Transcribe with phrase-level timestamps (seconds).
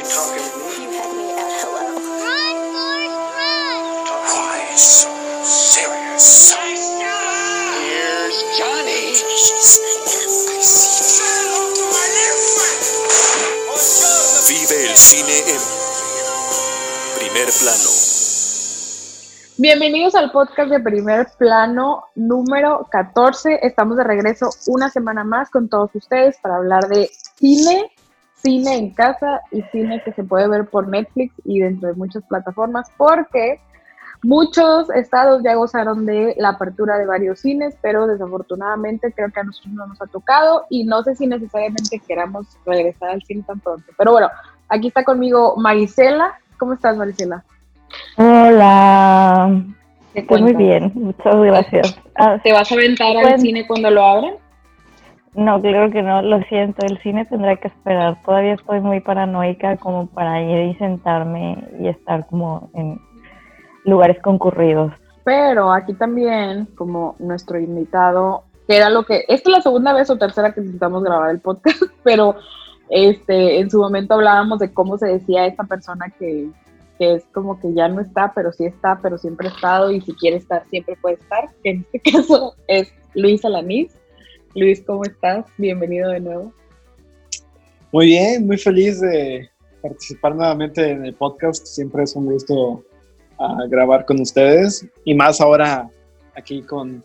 [0.00, 0.80] You talking to me?
[0.80, 1.92] You had me at hello.
[2.24, 3.84] Run, Forrest, run!
[4.32, 5.12] Why so
[5.44, 6.56] serious?
[7.76, 9.12] Here's Johnny.
[14.48, 15.60] Vive el cine en
[17.18, 17.90] primer plano.
[19.58, 23.58] Bienvenidos al podcast de primer plano número 14.
[23.60, 27.92] Estamos de regreso una semana más con todos ustedes para hablar de cine,
[28.42, 32.22] cine en casa y cine que se puede ver por Netflix y dentro de muchas
[32.24, 33.60] plataformas porque
[34.22, 39.44] muchos estados ya gozaron de la apertura de varios cines, pero desafortunadamente creo que a
[39.44, 43.60] nosotros no nos ha tocado y no sé si necesariamente queramos regresar al cine tan
[43.60, 43.90] pronto.
[43.96, 44.28] Pero bueno,
[44.68, 46.34] aquí está conmigo Marisela.
[46.58, 47.42] ¿Cómo estás, Marisela?
[48.16, 49.64] Hola,
[50.12, 51.98] ¿Qué estoy muy bien, muchas gracias.
[52.42, 53.38] ¿Te vas a aventar al Bueno.
[53.38, 54.34] cine cuando lo abran?
[55.34, 58.20] No, claro que no, lo siento, el cine tendrá que esperar.
[58.24, 63.00] Todavía estoy muy paranoica como para ir y sentarme y estar como en
[63.84, 64.92] lugares concurridos.
[65.24, 70.10] Pero aquí también, como nuestro invitado, que era lo que, esta es la segunda vez
[70.10, 72.34] o tercera que intentamos grabar el podcast, pero
[72.88, 76.50] este, en su momento hablábamos de cómo se decía esta persona que,
[76.98, 80.00] que es como que ya no está, pero sí está, pero siempre ha estado y
[80.00, 83.99] si quiere estar, siempre puede estar, que en este caso es Luis Alanís.
[84.54, 85.46] Luis, ¿cómo estás?
[85.58, 86.52] Bienvenido de nuevo.
[87.92, 89.48] Muy bien, muy feliz de
[89.82, 91.66] participar nuevamente en el podcast.
[91.66, 92.84] Siempre es un gusto
[93.38, 95.88] ah, grabar con ustedes y más ahora
[96.36, 97.02] aquí con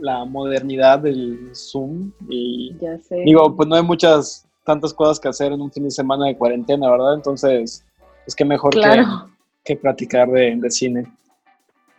[0.00, 2.10] la modernidad del Zoom.
[2.28, 3.16] Y Ya sé.
[3.24, 6.36] digo, pues no hay muchas tantas cosas que hacer en un fin de semana de
[6.36, 7.14] cuarentena, ¿verdad?
[7.14, 7.84] Entonces,
[8.24, 9.04] pues qué mejor que,
[9.64, 11.04] que platicar de, de cine.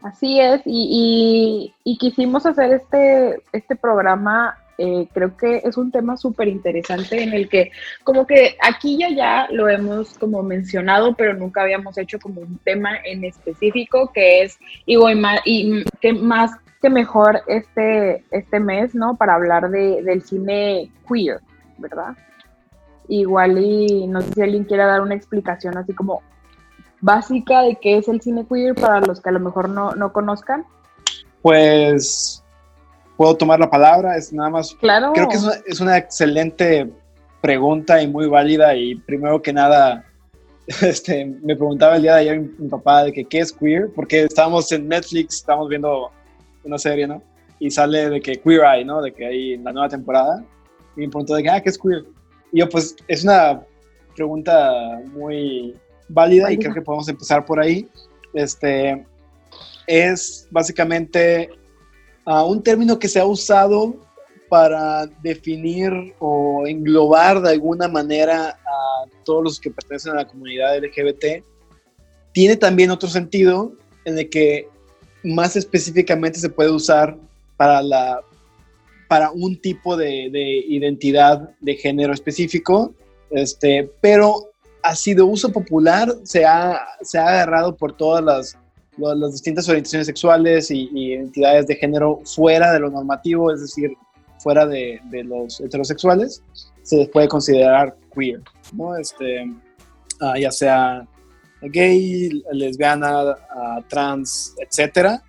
[0.01, 5.91] Así es, y, y- y quisimos hacer este, este programa, eh, creo que es un
[5.91, 7.71] tema súper interesante en el que
[8.03, 12.57] como que aquí ya ya lo hemos como mencionado, pero nunca habíamos hecho como un
[12.63, 18.59] tema en específico, que es, y, voy ma- y que más que mejor este, este
[18.59, 19.17] mes, ¿no?
[19.17, 21.41] Para hablar de, del cine queer,
[21.77, 22.15] ¿verdad?
[23.09, 26.21] Igual y no sé si alguien quiera dar una explicación así como
[27.01, 30.13] básica de qué es el cine queer para los que a lo mejor no, no
[30.13, 30.65] conozcan.
[31.41, 32.43] Pues
[33.19, 35.11] puedo tomar la palabra, es nada más Claro.
[35.11, 36.89] Creo que es una, es una excelente
[37.41, 40.05] pregunta y muy válida y primero que nada,
[40.81, 43.89] este, me preguntaba el día de ayer mi, mi papá de que qué es queer,
[43.93, 46.09] porque estábamos en Netflix, estábamos viendo
[46.63, 47.21] una serie, ¿no?
[47.59, 49.01] Y sale de que Queer Eye, ¿no?
[49.01, 50.41] De que hay la nueva temporada.
[50.95, 52.05] Y me preguntó de que, ah, ¿qué es queer?
[52.53, 53.59] Y yo, pues, es una
[54.15, 55.75] pregunta muy
[56.07, 56.61] válida y Válida.
[56.61, 57.85] creo que podemos empezar por ahí.
[58.33, 59.05] Este,
[59.87, 61.49] es básicamente
[62.25, 63.95] a un término que se ha usado
[64.49, 70.77] para definir o englobar de alguna manera a todos los que pertenecen a la comunidad
[70.77, 71.43] LGBT.
[72.33, 73.73] Tiene también otro sentido
[74.05, 74.67] en el que
[75.23, 77.17] más específicamente se puede usar
[77.57, 78.21] para, la,
[79.07, 82.93] para un tipo de, de identidad de género específico,
[83.29, 84.49] este, pero
[84.81, 88.57] ha sido uso popular, se ha, se ha agarrado por todas las
[88.99, 93.61] lo- las distintas orientaciones sexuales y, y identidades de género fuera de lo normativo, es
[93.61, 93.93] decir,
[94.39, 96.41] fuera de, de los heterosexuales,
[96.83, 98.41] se les puede considerar queer,
[98.73, 98.95] ¿no?
[98.97, 99.51] Este,
[100.21, 101.07] ah, ya sea
[101.61, 105.23] gay, lesbiana, ah, trans, etcétera,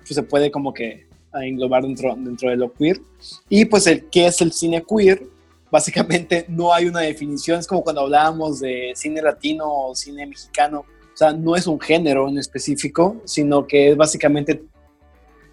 [0.00, 3.00] pues se puede como que ah, englobar dentro, dentro de lo queer.
[3.48, 5.26] Y pues el qué es el cine queer,
[5.70, 10.86] básicamente no hay una definición, es como cuando hablábamos de cine latino o cine mexicano,
[11.16, 14.62] o sea, no es un género en específico, sino que es básicamente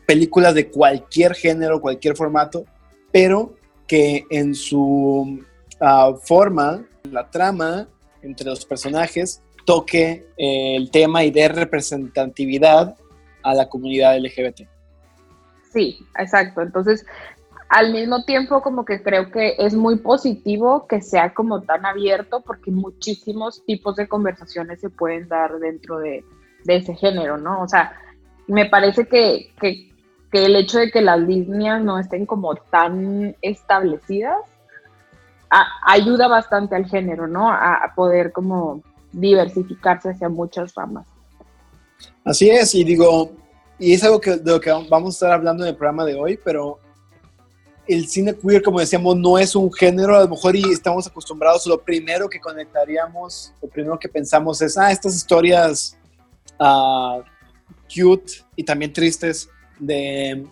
[0.05, 2.65] películas de cualquier género, cualquier formato,
[3.13, 3.55] pero
[3.87, 5.41] que en su
[5.79, 7.87] ah, forma, la trama
[8.21, 12.97] entre los personajes, toque eh, el tema y dé representatividad
[13.41, 14.67] a la comunidad LGBT.
[15.71, 16.61] Sí, exacto.
[16.61, 17.05] Entonces,
[17.73, 22.41] al mismo tiempo, como que creo que es muy positivo que sea como tan abierto,
[22.41, 26.23] porque muchísimos tipos de conversaciones se pueden dar dentro de,
[26.65, 27.63] de ese género, ¿no?
[27.63, 27.93] O sea,
[28.47, 29.91] me parece que, que,
[30.31, 34.37] que el hecho de que las líneas no estén como tan establecidas
[35.87, 37.49] ayuda bastante al género, ¿no?
[37.49, 41.07] A, a poder como diversificarse hacia muchas ramas.
[42.23, 43.31] Así es, y digo,
[43.79, 46.13] y es algo que, de lo que vamos a estar hablando en el programa de
[46.13, 46.77] hoy, pero
[47.87, 51.65] el cine queer, como decíamos, no es un género, a lo mejor y estamos acostumbrados,
[51.67, 55.97] lo primero que conectaríamos, lo primero que pensamos es, ah, estas historias
[56.59, 57.19] ah,
[57.93, 59.49] cute y también tristes
[59.79, 60.45] de,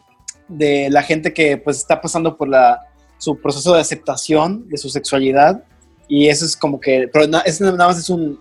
[0.48, 2.82] de la gente que pues está pasando por la,
[3.18, 5.64] su proceso de aceptación de su sexualidad
[6.08, 8.38] Y eso es como que, pero eso nada más es un,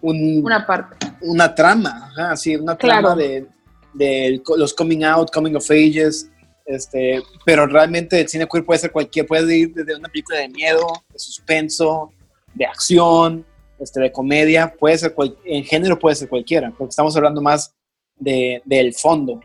[0.00, 0.96] un- Una parte.
[1.20, 3.16] una trama, ajá, sí, una trama Claro.
[3.16, 3.46] de,
[3.92, 6.30] de co- los coming out, coming of ages,
[6.66, 10.48] este, pero realmente el cine queer puede ser cualquier, puede ir desde una película de
[10.48, 12.12] miedo, de suspenso,
[12.54, 13.44] de acción,
[13.78, 17.74] este, de comedia, puede ser cual- en género puede ser cualquiera, porque estamos hablando más
[18.16, 19.40] de, del fondo,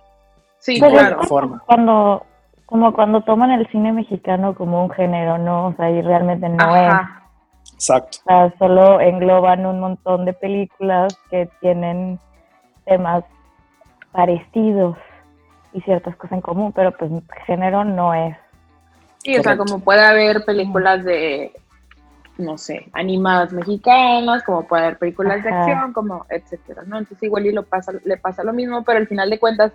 [0.59, 1.21] Sí, es claro.
[1.23, 1.61] forma.
[1.65, 2.25] Cuando,
[2.65, 5.67] como cuando toman el cine mexicano como un género, ¿no?
[5.67, 6.93] O sea, y realmente no es.
[7.75, 8.17] Exacto.
[8.25, 12.19] O sea, solo engloban un montón de películas que tienen
[12.85, 13.23] temas
[14.11, 14.97] parecidos
[15.75, 17.11] y ciertas cosas en común, pero pues
[17.45, 18.35] género no es.
[19.17, 21.51] Sí, o sea, como puede haber películas de,
[22.37, 26.97] no sé, animadas mexicanas, como puede haber películas de acción, como etcétera, ¿no?
[26.97, 29.73] Entonces igual y lo pasa, le pasa lo mismo, pero al final de cuentas,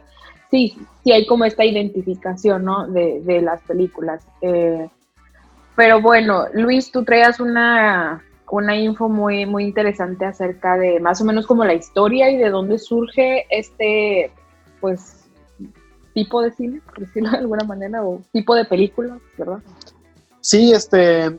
[0.51, 2.87] sí, sí hay como esta identificación, ¿no?
[2.87, 4.27] De, de las películas.
[4.41, 4.89] Eh,
[5.77, 11.25] pero bueno, Luis, tú traías una, una info muy, muy interesante acerca de más o
[11.25, 14.33] menos como la historia y de dónde surge este,
[14.81, 15.20] pues,
[16.15, 19.61] tipo de cine, por decirlo de alguna manera, o tipo de película, ¿verdad?
[20.41, 21.39] Sí, este,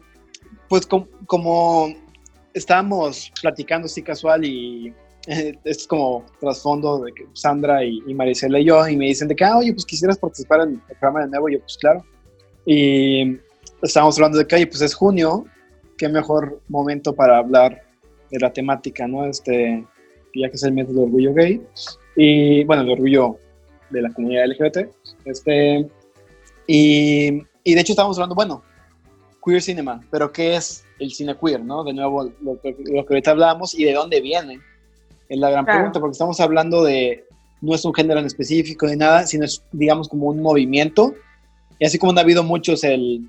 [0.69, 1.93] pues com- como
[2.53, 4.93] estábamos platicando así casual y
[5.27, 9.27] eh, es como trasfondo de que Sandra y, y Maricela y yo, y me dicen
[9.27, 12.03] de que, ah, oye, pues quisieras participar en el programa de nuevo, yo, pues claro.
[12.65, 13.37] Y
[13.81, 15.45] estábamos hablando de que, oye, pues es junio,
[15.97, 17.83] qué mejor momento para hablar
[18.31, 19.25] de la temática, ¿no?
[19.25, 19.85] Este,
[20.33, 21.61] ya que es el mes del orgullo gay,
[22.15, 23.37] y bueno, el orgullo
[23.91, 24.77] de la comunidad LGBT,
[25.25, 25.87] este,
[26.67, 28.63] y, y de hecho estábamos hablando, bueno,
[29.43, 31.83] queer cinema, pero ¿qué es el cine queer, no?
[31.83, 34.59] De nuevo, lo que, lo que ahorita hablamos y de dónde viene,
[35.29, 35.79] es la gran Claro.
[35.79, 37.25] pregunta, porque estamos hablando de,
[37.61, 41.13] no es un género en específico ni nada, sino es, digamos, como un movimiento,
[41.79, 43.21] y así como no ha habido muchos, el,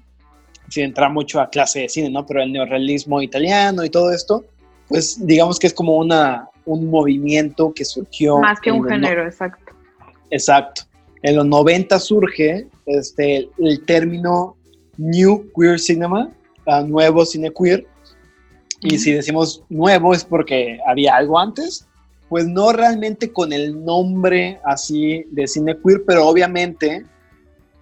[0.69, 2.27] sin entrar mucho a clase de cine, ¿no?
[2.27, 4.45] Pero el neorrealismo italiano y todo esto,
[4.89, 8.39] pues digamos que es como una, un movimiento que surgió.
[8.41, 9.62] Más que un no- género, exacto.
[10.33, 10.83] Exacto.
[11.23, 14.57] En los 90 surge este, el término
[14.97, 16.31] New Queer Cinema,
[16.87, 17.87] nuevo cine queer.
[18.81, 21.87] Y si decimos nuevo es porque había algo antes,
[22.29, 27.05] pues no realmente con el nombre así de cine queer, pero obviamente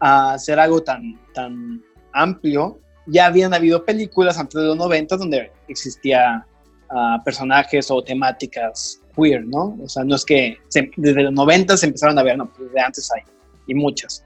[0.00, 1.82] a hacer algo tan, tan
[2.12, 6.44] amplio, ya habían habido películas antes de los 90 donde existía
[6.90, 9.78] ah, personajes o temáticas queer, ¿no?
[9.82, 10.58] O sea, no es que
[10.96, 13.22] desde los 90 se empezaron a ver, no, pues desde antes hay,
[13.66, 14.24] y muchas.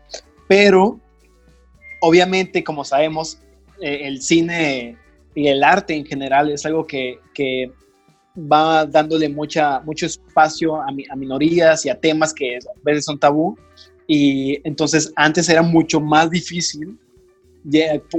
[0.48, 1.00] Pero,
[2.00, 3.38] obviamente, como sabemos,
[3.80, 4.96] eh, el cine
[5.34, 7.70] y el arte en general es algo que, que
[8.36, 13.18] va dándole mucha, mucho espacio a, a minorías y a temas que a veces son
[13.18, 13.58] tabú.
[14.06, 16.98] Y entonces antes era mucho más difícil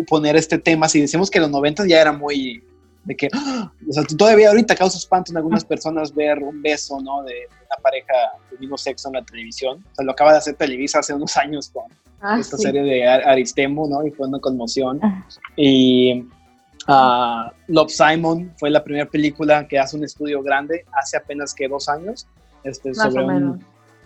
[0.08, 0.90] poner este tema.
[0.90, 2.64] Si decimos que los 90 ya era muy
[3.06, 3.28] de que,
[3.90, 7.24] o sea, todavía ahorita causa espanto en algunas personas ver un beso, ¿no?
[7.24, 8.14] De, de una pareja
[8.52, 9.84] del mismo sexo en la televisión.
[9.92, 11.86] O sea, lo acaba de hacer Televisa hace unos años con
[12.22, 12.64] Ah, esta sí.
[12.64, 14.06] serie de Ar- Aristemo, ¿no?
[14.06, 15.00] Y fue una conmoción.
[15.04, 15.26] Ah.
[15.56, 16.26] Y
[16.88, 21.68] ah, Love Simon fue la primera película que hace un estudio grande hace apenas que
[21.68, 22.28] dos años
[22.64, 23.64] este, Más sobre un,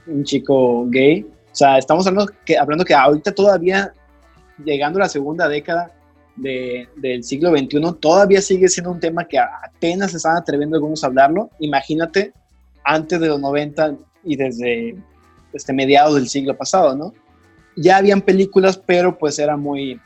[0.08, 1.22] un chico gay.
[1.52, 3.94] O sea, estamos hablando que, hablando que ahorita todavía,
[4.66, 5.92] llegando a la segunda década
[6.42, 11.08] de- del siglo XXI, todavía sigue siendo un tema que apenas están atreviendo algunos a
[11.08, 11.50] hablarlo.
[11.60, 12.34] Imagínate
[12.84, 14.96] antes de los 90 y desde
[15.54, 17.14] este, mediados del siglo pasado, ¿no?
[17.76, 20.00] Ya habían películas, pero pues era muy,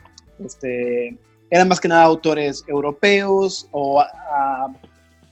[0.44, 1.16] este,
[1.50, 4.72] eran más que nada autores europeos o ah,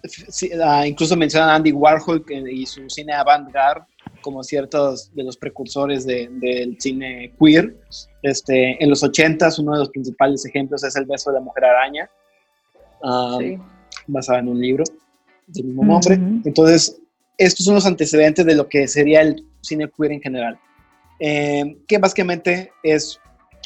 [0.05, 3.87] sí, ah, incluso mencionan a Andy Warhol y su cine avant-garde
[4.23, 7.77] como ciertos de los precursores de- del cine queer.
[8.23, 11.65] Este, en los 80s uno de los principales ejemplos es El beso de la mujer
[11.67, 12.09] araña,
[13.03, 13.59] ah, Sí.
[14.07, 14.85] basado en un libro
[15.49, 16.15] del mismo nombre.
[16.17, 16.41] Ujú.
[16.45, 16.99] Entonces,
[17.37, 20.59] estos son los antecedentes de lo que sería el cine queer en general,
[21.21, 23.19] eh, que básicamente es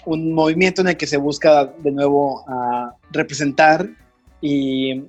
[0.04, 3.88] un movimiento en el que se busca de nuevo ah, representar
[4.40, 5.02] y,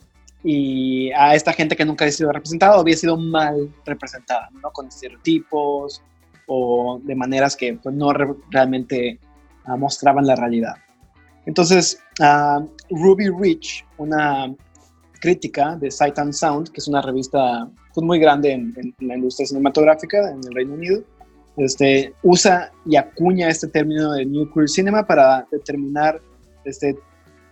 [0.50, 4.72] y a esta gente que nunca había sido representada o había sido mal representada, ¿no?
[4.72, 6.01] Con estereotipos
[6.48, 9.20] o de maneras que pues, no re- realmente
[9.66, 10.75] ah, mostraban la realidad.
[11.46, 14.56] Entonces, ah, Ruby Rich, una
[15.20, 19.08] crítica de Sight and Sound, que es una revista pues, muy grande en, en- en
[19.10, 21.04] la industria cinematográfica en el Reino Unido,
[21.58, 26.22] este, usa y acuña este término de New Queer Cinema para determinar
[26.63, 26.96] este,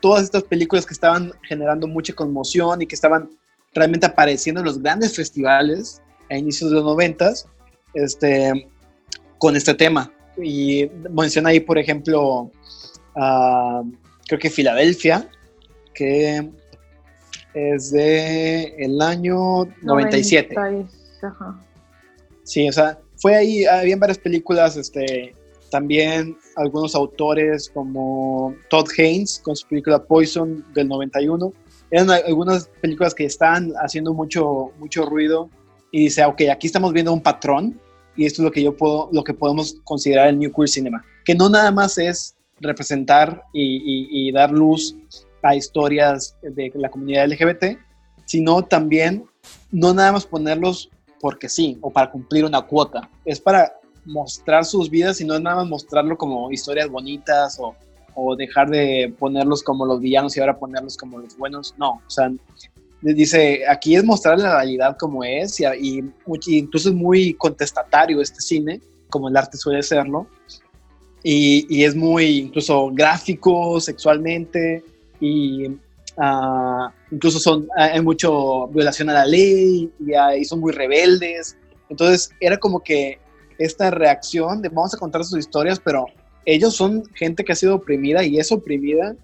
[0.06, 3.28] todas estas películas que estaban generando mucha conmoción y que estaban
[3.74, 7.48] realmente apareciendo en los grandes festivales a inicios de los noventas
[7.96, 8.70] este,
[9.40, 10.14] con este tema.
[10.38, 12.52] Y menciona ahí, por ejemplo,
[13.16, 13.82] ah,
[14.28, 15.28] creo que Filadelfia,
[15.96, 16.52] que
[17.56, 20.54] es de el año 97.
[20.54, 20.92] 90,
[21.24, 21.66] ajá.
[22.44, 25.34] Sí, o sea, fue ahí, habían varias películas, este,
[25.75, 31.51] también algunos autores como Todd Haynes con su película Poison del 91.
[31.91, 35.50] Eran algunas películas que estaban haciendo mucho, mucho ruido
[35.91, 37.77] y dice, ok, aquí estamos viendo un patrón
[38.15, 41.03] y esto es lo que yo puedo, lo que podemos considerar el New Queer Cinema,
[41.25, 44.96] que no nada más es representar y, y- y dar luz
[45.44, 47.77] a historias de la comunidad LGBT,
[48.24, 49.25] sino también
[49.72, 50.89] no nada más ponerlos
[51.20, 53.74] porque sí o para cumplir una cuota, es para
[54.06, 57.76] mostrar sus vidas y no es nada más mostrarlo como historias bonitas o,
[58.16, 61.76] o dejar de ponerlos como los villanos y ahora ponerlos como los buenos.
[61.78, 62.32] No, o sea,
[63.02, 66.04] dice, aquí es mostrar la realidad como es y, y
[66.48, 70.28] y incluso es muy contestatario este cine, como el arte suele serlo.
[71.24, 74.84] Y, y es muy incluso gráfico sexualmente
[75.20, 75.66] y
[76.18, 81.58] ah, incluso son, hay mucho violación a la ley y, ah, y son muy rebeldes.
[81.90, 83.20] Entonces era como que
[83.60, 86.06] esta reacción de vamos a contar sus historias, pero
[86.46, 89.16] ellos son gente que ha sido oprimida y es oprimida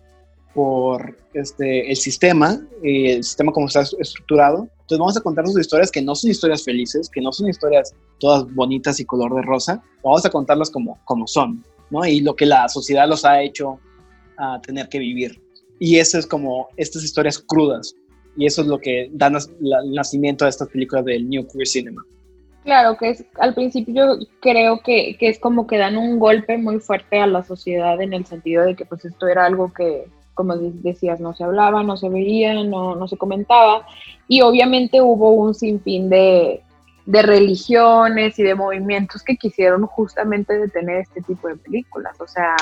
[0.54, 4.68] por este, el sistema, eh, el sistema como está estructurado.
[4.82, 7.94] Entonces vamos a contar sus historias que no son historias felices, que no son historias
[8.20, 12.06] todas bonitas y color de rosa, vamos a contarlas como, como son, ¿no?
[12.06, 13.80] Y lo que la sociedad los ha hecho
[14.38, 15.42] a tener que vivir.
[15.80, 17.96] Y eso es como estas historias crudas.
[18.38, 19.32] Y eso es lo que da
[19.86, 22.06] nacimiento a estas películas del New Queer Cinema.
[22.64, 26.58] Claro, que es, al principio yo creo que, que es como que dan un golpe
[26.60, 30.06] muy fuerte a la sociedad en el sentido de que pues esto era algo que,
[30.36, 33.86] como de- decías, no se hablaba, no se veía, no, no se comentaba,
[34.28, 36.62] y obviamente hubo un sinfín de,
[37.08, 42.56] de religiones y de movimientos que quisieron justamente detener este tipo de películas, o sea,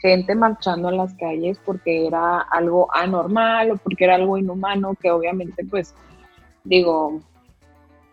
[0.00, 5.10] gente marchando en las calles porque era algo anormal o porque era algo inhumano, que
[5.10, 5.92] obviamente pues
[6.64, 7.20] digo,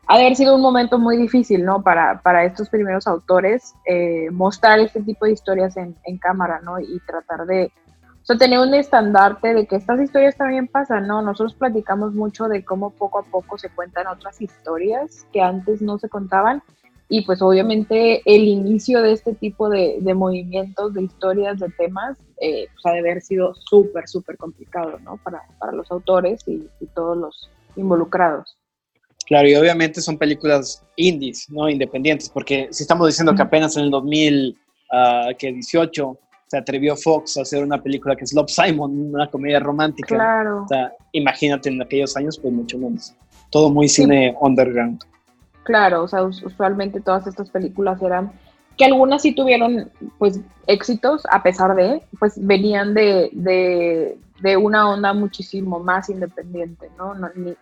[0.08, 1.84] ha de haber sido un momento muy difícil, ¿no?
[1.84, 6.80] Para, para estos primeros autores eh, mostrar este tipo de historias en, en cámara, ¿no?
[6.80, 7.72] Y tratar de,
[8.22, 11.22] o sea, tener un estandarte de que estas historias también pasan, ¿no?
[11.22, 16.00] Nosotros platicamos mucho de cómo poco a poco se cuentan otras historias que antes no
[16.00, 16.64] se contaban
[17.10, 22.18] y pues obviamente el inicio de este tipo de, de movimientos, de historias, de temas,
[22.42, 25.18] eh, pues ha de haber sido súper, súper complicado, ¿no?
[25.18, 28.58] Para, para los autores y, y todos los involucrados.
[29.28, 31.70] Claro, y obviamente son películas indies, ¿no?
[31.70, 36.18] Independientes, porque si estamos diciendo que apenas en el 2018
[36.48, 40.16] se atrevió Fox a hacer una película que es Love Simon, una comedia romántica.
[40.16, 40.64] Claro.
[40.64, 43.14] O sea, imagínate en aquellos años, pues mucho menos.
[43.52, 45.02] Todo muy cine underground.
[45.64, 48.32] Claro, o sea, us- usualmente todas estas películas eran
[48.78, 54.90] que algunas sí tuvieron pues éxitos a pesar de, pues venían de, de, de una
[54.90, 57.14] onda muchísimo más independiente, ¿no?
[57.16, 57.56] No, ni-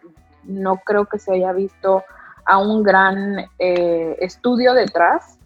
[0.46, 2.04] no creo que se haya visto
[2.46, 5.40] a un gran eh, estudio detrás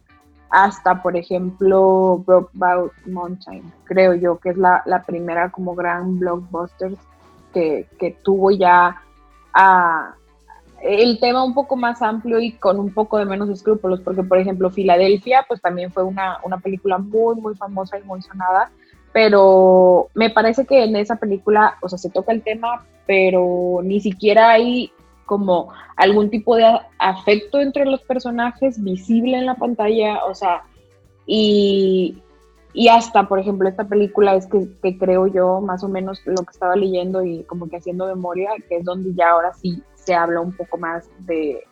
[0.50, 6.94] hasta, por ejemplo, Brokeback Mountain, creo yo, que es la, la primera como gran blockbuster
[7.54, 9.02] que, que tuvo ya
[10.82, 14.38] el tema un poco más amplio y con un poco de menos escrúpulos, porque por
[14.38, 18.72] ejemplo Filadelfia, pues también fue una, una película muy, muy famosa y muy sonada,
[19.12, 24.00] pero me parece que en esa película, o sea, se toca el tema, pero ni
[24.00, 24.92] siquiera hay
[25.26, 26.66] como algún tipo de
[26.98, 30.64] afecto entre los personajes visible en la pantalla, o sea,
[31.26, 32.22] y,
[32.74, 36.44] y hasta, por ejemplo, esta película es que, que creo yo más o menos lo
[36.44, 40.16] que estaba leyendo y como que haciendo memoria, que es donde ya ahora sí se
[40.16, 41.64] habla un poco más de,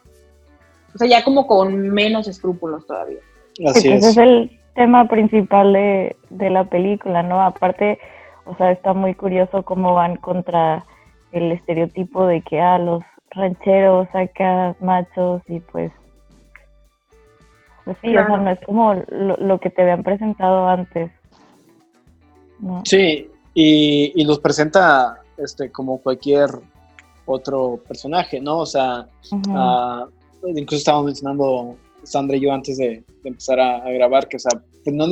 [0.94, 3.20] o sea, ya como con menos escrúpulos todavía.
[3.66, 4.06] Así Sí, pues es.
[4.06, 7.42] es el tema principal de, de la película, ¿no?
[7.42, 7.98] Aparte,
[8.46, 10.86] o sea, está muy curioso cómo van contra
[11.32, 15.92] el estereotipo de que, ah, los rancheros acá, machos, y pues,
[17.86, 21.12] pues sí, o sea, no es como lo, lo que te habían presentado antes.
[22.60, 22.84] ¿no?
[22.86, 26.52] Sí, y, y los presenta este, como cualquier
[27.26, 28.60] otro personaje, ¿no?
[28.60, 29.08] O sea.
[29.50, 30.06] Ah,
[30.44, 31.76] incluso estábamos mencionando
[32.12, 34.52] Sandra y yo antes de, de empezar a, a grabar que, o sea,
[34.84, 35.08] pues no,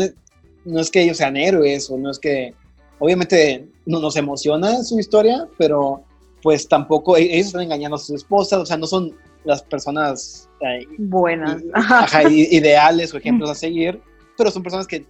[0.80, 2.54] es que ellos sean héroes o no es que,
[3.00, 6.04] obviamente no nos emociona su historia, pero
[6.42, 10.50] pues tampoco, e- ellos están engañando a sus esposas, o sea, no son las personas
[10.62, 11.62] eh, Buenas.
[11.62, 14.00] i- ajá, ideales o ejemplos a seguir,
[14.38, 15.06] pero son personas que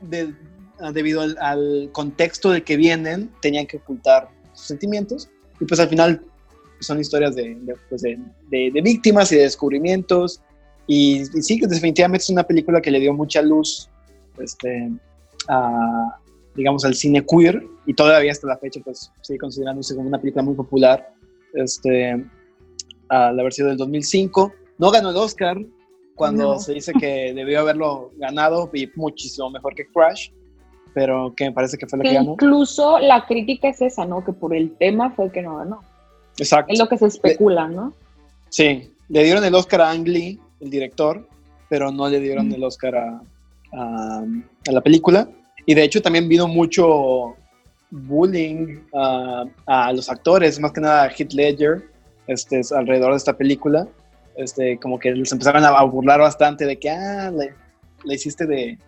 [0.00, 0.34] de-
[0.80, 5.28] ah, debido al, al contexto del que vienen tenían que ocultar sus sentimientos
[5.60, 6.22] y pues al final
[6.80, 8.18] son historias de, de, pues, de-
[8.50, 10.40] de- de víctimas y de descubrimientos
[10.88, 13.88] y, y sí, que definitivamente es una película que le dio mucha luz
[14.40, 14.90] este,
[15.48, 16.18] a,
[16.56, 20.42] digamos, al cine queer y todavía hasta la fecha pues sigue considerándose como una película
[20.42, 21.14] muy popular.
[21.54, 22.24] Este,
[23.08, 24.52] a la versión del 2005.
[24.78, 25.56] No ganó el Oscar
[26.14, 26.58] cuando No.
[26.58, 30.30] se dice que debió haberlo ganado y muchísimo mejor que Crash,
[30.94, 32.32] pero que me parece que fue lo que Que ganó.
[32.32, 34.24] incluso la crítica es esa, ¿no?
[34.24, 35.80] Que por el tema fue que no ganó.
[36.38, 36.72] Exacto.
[36.72, 37.94] Es lo que se especula, ¿no?
[38.50, 41.26] Sí, le dieron el Oscar a Ang Lee, el director,
[41.68, 42.54] pero no le dieron Mm.
[42.54, 43.20] el Oscar a,
[43.72, 44.24] a-
[44.68, 45.28] a la película.
[45.66, 47.36] Y de hecho también vino mucho
[47.90, 51.82] bullying a, a los actores, más que nada a Heath Ledger,
[52.26, 53.86] este, alrededor de esta película.
[54.36, 57.54] Este, como que les empezaron a, a burlar bastante de que, ah, le,
[58.04, 58.78] le hiciste de,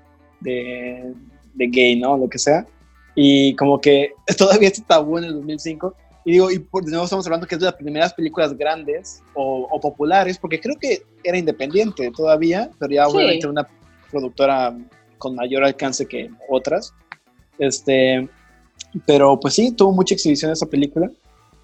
[0.40, 1.12] de,
[1.54, 2.16] de gay, ¿no?
[2.16, 2.66] Lo que sea.
[3.14, 5.94] Y como que todavía este tabú en el 2005.
[6.30, 9.20] Y digo, y por, de nuevo estamos hablando que es de las primeras películas grandes
[9.34, 13.16] o, o populares, porque creo que era independiente todavía, pero ya Sí.
[13.16, 13.66] obviamente una
[14.12, 14.76] productora
[15.18, 16.94] con mayor alcance que otras.
[17.58, 18.28] Este,
[19.06, 21.10] pero pues sí, tuvo mucha exhibición esa película.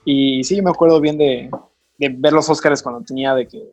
[0.04, 1.48] Y sí, yo me acuerdo bien de,
[1.98, 3.70] de ver los Oscars cuando tenía de que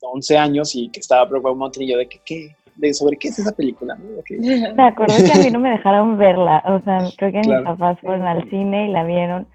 [0.00, 2.56] 11 años y que estaba Brokeback Mountain y yo de que, ¿qué?
[2.76, 3.98] De, ¿Sobre qué es esa película?
[4.24, 4.38] que-
[4.74, 6.62] Me acuerdo que a mí no me dejaron verla.
[6.66, 7.60] O sea, creo que Claro.
[7.60, 9.46] mis papás fueron al cine y la vieron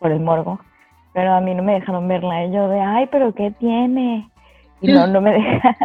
[0.00, 0.58] por el morbo.
[1.14, 2.44] Pero a mí no me dejaron verla.
[2.46, 4.28] Y yo de, ay, pero ¿qué tiene?
[4.80, 5.76] Y no, no me deja.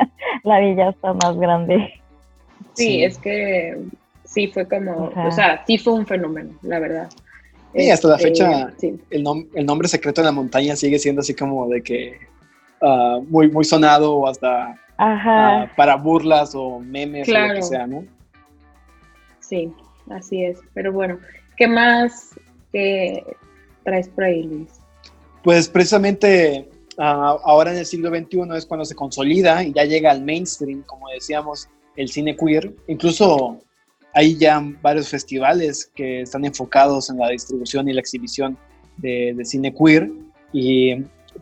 [0.44, 1.94] La vi ya está más grande.
[2.74, 3.04] Sí, Sí.
[3.04, 3.78] es que
[4.24, 5.28] sí fue como, Ajá.
[5.28, 7.10] o sea, sí fue un fenómeno, la verdad.
[7.74, 8.72] Sí, hasta la Este, fecha.
[8.78, 9.00] sí.
[9.10, 12.18] el, nom- el nombre secreto de la montaña sigue siendo así como de que
[12.82, 15.62] ah, muy, muy sonado o hasta Ajá.
[15.64, 18.04] ah, para burlas o memes o lo que sea, ¿no?
[19.40, 19.72] Sí,
[20.10, 20.60] así es.
[20.74, 21.18] Pero bueno,
[21.58, 22.40] ¿qué más
[22.74, 23.24] eh,
[23.86, 24.26] traes por?
[25.44, 30.12] Pues precisamente ah, ahora en el siglo XXI es cuando se consolida y ya llega
[30.12, 32.74] al mainstream, como decíamos, el cine queer.
[32.88, 33.60] Incluso
[34.14, 38.58] hay ya varios festivales que están enfocados en la distribución y la exhibición
[38.98, 40.10] de, cine queer
[40.52, 40.96] y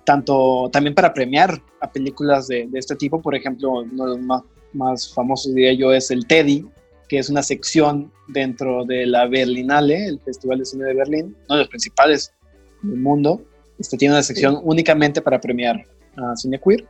[0.04, 3.22] tanto también para premiar a películas de, de este tipo.
[3.22, 6.66] Por ejemplo, uno de los más, más famosos, diría yo, es el Teddy,
[7.07, 11.55] que es una sección dentro de la Berlinale, el Festival de Cine de Berlín, uno
[11.55, 12.33] de los principales
[12.81, 13.42] del mundo.
[13.79, 15.85] Este tiene una sección únicamente para premiar
[16.18, 16.85] a cine queer.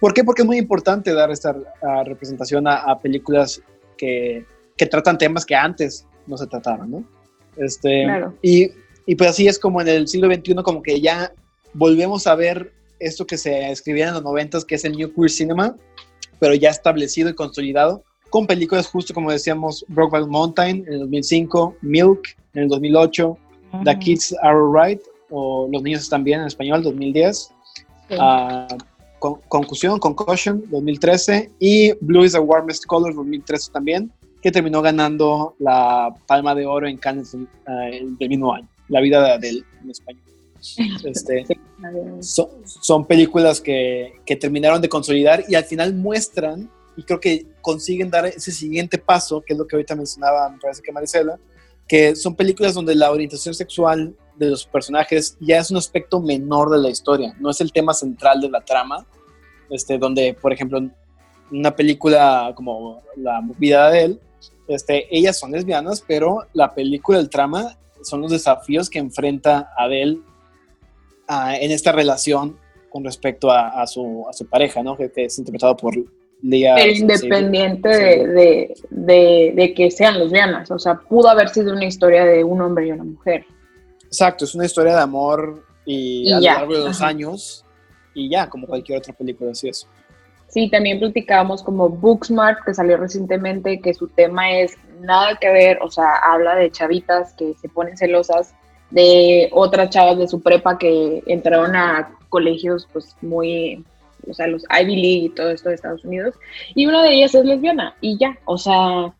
[0.00, 0.24] ¿Por qué?
[0.24, 1.54] Porque es muy importante dar esta
[2.04, 3.62] representación a, a películas
[3.96, 4.44] que,
[4.76, 7.04] que tratan temas que antes no se trataban, ¿no?
[7.56, 8.34] Este, Claro.
[8.42, 8.70] y,
[9.06, 11.32] y pues así es como en el siglo XXI como que ya
[11.74, 15.30] volvemos a ver esto que se escribía en los 90 que es el New Queer
[15.30, 15.76] Cinema,
[16.40, 21.76] pero ya establecido y consolidado con películas justo como decíamos Brokeback Mountain en el 2005,
[21.82, 23.38] Milk en el 2008,
[23.84, 23.98] The Ujú.
[24.00, 27.50] Kids Are Alright o Los Niños Están Bien en español 2010,
[28.08, 28.16] Sí.
[28.18, 28.66] ah,
[29.18, 35.54] Con- Concusión, Concussion 2013 y Blue is the Warmest Color 2013 también, que terminó ganando
[35.58, 39.64] la Palma de Oro en Cannes ah, el del mismo año, La vida de Adele
[39.82, 40.22] en español.
[41.04, 41.44] Este,
[42.20, 47.46] son, son películas que, que terminaron de consolidar y al final muestran y creo que
[47.60, 51.38] consiguen dar ese siguiente paso, que es lo que ahorita mencionaba, me parece que Marisela,
[51.88, 56.70] que son películas donde la orientación sexual de los personajes ya es un aspecto menor
[56.70, 59.06] de la historia, no es el tema central de la trama,
[59.70, 60.80] este, donde, por ejemplo,
[61.50, 64.20] una película como La vida de él,
[64.68, 70.18] este, ellas son lesbianas, pero la película, el trama, son los desafíos que enfrenta Adele
[71.28, 72.58] ah, en esta relación
[72.90, 74.96] con respecto a, a su, a su pareja, ¿no?
[74.96, 75.94] Que, que es interpretado por
[76.42, 78.00] Pero independiente sí.
[78.00, 82.42] de, de, de, de que sean lesbianas, o sea, pudo haber sido una historia de
[82.42, 83.44] un hombre y una mujer.
[84.04, 87.08] Exacto, es una historia de amor y, Y a ya, lo largo de dos ajá.
[87.08, 87.64] años
[88.14, 89.86] y ya, como cualquier otra película, así es.
[90.48, 95.78] Sí, también platicábamos como Booksmart, que salió recientemente, que su tema es nada que ver,
[95.80, 98.54] o sea, habla de chavitas que se ponen celosas
[98.90, 103.82] de otras chavas de su prepa que entraron a colegios pues muy,
[104.28, 106.34] o sea, los Ivy League y todo esto de Estados Unidos,
[106.74, 109.12] y una de ellas es lesbiana, y ya, o sea,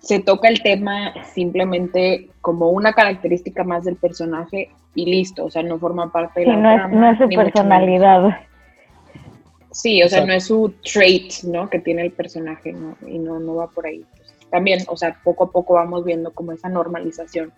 [0.00, 5.62] se toca el tema simplemente como una característica más del personaje y listo, o sea,
[5.62, 8.40] no forma parte de Sí, la no es, no es su personalidad.
[9.72, 10.26] Sí, o sea, Exacto.
[10.26, 11.68] no es su trait, ¿no?
[11.68, 12.96] Que tiene el personaje, ¿no?
[13.06, 14.04] Y no, no va por ahí.
[14.16, 17.52] Pues, también, o sea, poco a poco vamos viendo como esa normalización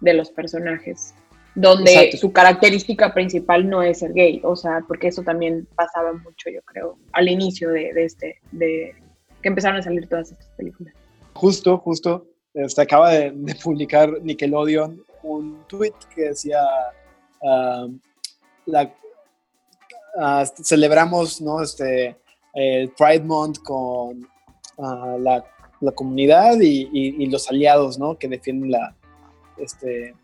[0.00, 1.14] de los personajes,
[1.54, 2.16] donde Exacto.
[2.18, 6.60] su característica principal no es ser gay, o sea, porque eso también pasaba mucho, yo
[6.62, 8.94] creo, al inicio de, de este, de
[9.42, 10.94] que empezaron a salir todas estas películas.
[11.34, 16.60] Justo, justo, este, acaba de, de publicar Nickelodeon un tweet que decía,
[17.44, 17.86] ah,
[18.66, 18.94] la,
[20.18, 21.62] ah, celebramos ¿no?
[21.62, 22.16] este,
[22.54, 24.26] el Pride Month con
[24.78, 25.44] ah, la
[25.82, 28.18] la comunidad y, y- y los aliados, ¿no?
[28.18, 28.94] Que defienden la,
[29.56, 30.14] este,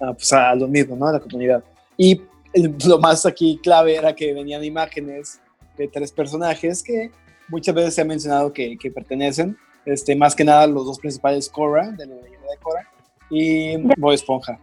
[0.00, 1.06] ah, pues a lo mismo, ¿no?
[1.08, 1.62] A la comunidad.
[1.96, 2.20] Y
[2.52, 5.40] el- lo más aquí clave era que venían imágenes
[5.76, 7.10] de tres personajes que
[7.48, 11.48] muchas veces se ha mencionado que, que pertenecen, este, más que nada los dos principales,
[11.48, 12.88] Korra, de la leyenda de Korra,
[13.30, 14.58] y Bob Esponja.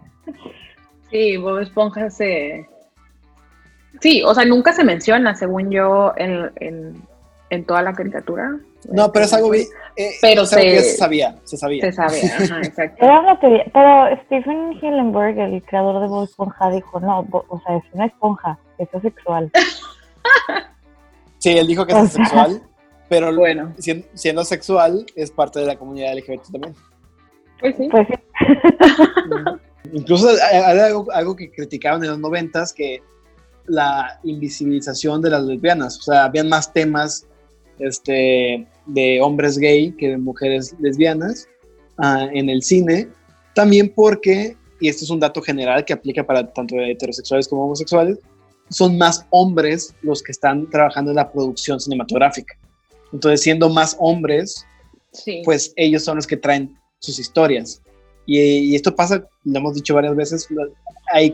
[1.12, 2.68] Sí, Bob Esponja se...
[4.00, 7.02] Sí, o sea, nunca se menciona, según yo, en, en,
[7.50, 8.58] en toda la caricatura.
[8.90, 11.82] No, pero es algo, vi- eh, Pero algo que se- se sabía, se sabía.
[11.86, 12.98] Se sabe, ajá, exacto.
[13.74, 18.06] Pero Stephen Hillenburg, el creador de Bob Esponja, dijo, no, Bo- o sea, es una
[18.08, 19.52] esponja, es asexual.
[21.38, 22.62] Sí, él dijo que es asexual,
[23.10, 26.76] pero Bueno, sien- siendo sexual es parte de la comunidad LGBT también.
[27.60, 27.88] pues sí.
[27.90, 28.14] Pues sí,
[29.94, 33.02] Incluso era algo, algo que criticaban en los noventas, que
[33.66, 37.28] la invisibilización de las lesbianas, o sea, habían más temas
[37.82, 41.48] este, de hombres gay que de mujeres lesbianas
[41.98, 43.08] ah, en el cine,
[43.56, 48.20] también porque, y esto es un dato general que aplica para tanto heterosexuales como homosexuales,
[48.70, 52.58] son más hombres los que están trabajando en la producción cinematográfica.
[53.12, 54.66] Entonces, siendo más hombres,
[55.14, 55.42] Sí.
[55.44, 57.82] pues ellos son los que traen sus historias.
[58.26, 60.48] Y, y esto pasa, lo hemos dicho varias veces,
[61.12, 61.34] hay,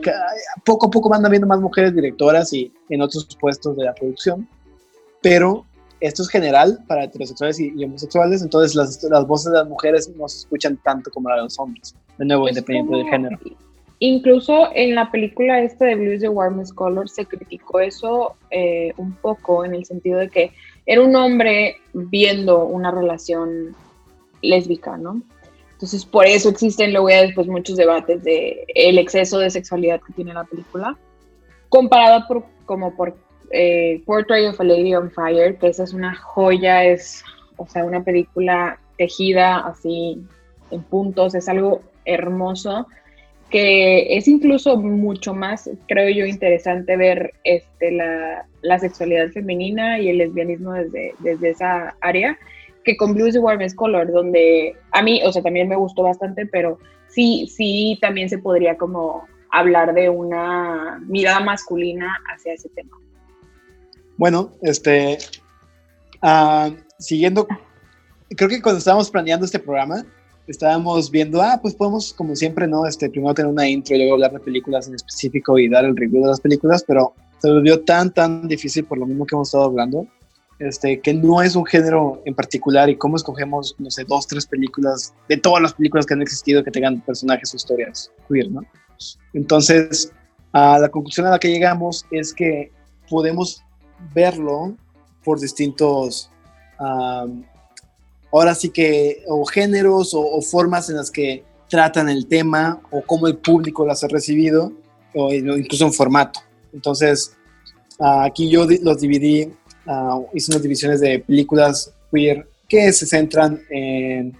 [0.64, 4.48] poco a poco van habiendo más mujeres directoras y en otros puestos de la producción,
[5.22, 5.64] pero
[6.00, 10.08] esto es general para heterosexuales y, y homosexuales, entonces las, las voces de las mujeres
[10.16, 13.12] no se escuchan tanto como la de los hombres, de nuevo, Es independiente del como-
[13.12, 13.38] género.
[14.00, 19.12] Incluso en la película esta de Blues the Warmest Color se criticó eso eh, un
[19.14, 20.52] poco en el sentido de que
[20.86, 23.74] era un hombre viendo una relación
[24.40, 25.20] lésbica, ¿no?
[25.72, 30.12] Entonces por eso existen luego ya después muchos debates de el exceso de sexualidad que
[30.12, 30.96] tiene la película,
[31.68, 33.16] comparada por, como por
[33.50, 37.24] eh, Portrait of a Lady on Fire, que esa es una joya, es,
[37.56, 40.22] o sea, una película tejida así
[40.70, 42.86] en puntos, es algo hermoso
[43.50, 50.10] que es incluso mucho más, creo yo, interesante ver este, la, la sexualidad femenina y
[50.10, 52.38] el lesbianismo desde, desde esa área,
[52.84, 56.46] que con Blues the Warmest Color, donde a mí, o sea, también me gustó bastante,
[56.46, 62.98] pero sí, sí, también se podría como hablar de una mirada masculina hacia ese tema.
[64.18, 65.16] Bueno, este,
[66.22, 67.46] ah, siguiendo,
[68.36, 70.04] creo que cuando estábamos planeando este programa,
[70.48, 72.84] estábamos viendo, ah, pues podemos, como siempre, ¿no?
[72.84, 75.96] Este, primero tener una intro y luego hablar de películas en específico y dar el
[75.96, 79.48] review de las películas, pero se volvió tan, tan difícil por lo mismo que hemos
[79.48, 80.04] estado hablando,
[80.58, 84.46] este, que no es un género en particular y cómo escogemos, no sé, dos, tres
[84.46, 88.62] películas de todas las películas que han existido que tengan personajes o historias queer, ¿no?
[89.32, 90.12] Entonces,
[90.52, 92.72] a la conclusión a la que llegamos es que
[93.08, 93.62] podemos
[94.14, 94.76] verlo
[95.24, 96.30] por distintos,
[96.78, 97.44] um,
[98.32, 103.26] ahora sí que, o géneros o, formas en las que tratan el tema o cómo
[103.26, 104.72] el público las ha recibido,
[105.14, 106.40] o incluso en formato.
[106.72, 107.36] Entonces,
[107.98, 109.52] uh, aquí yo los dividí,
[109.86, 114.36] uh, hice unas divisiones de películas queer que se centran en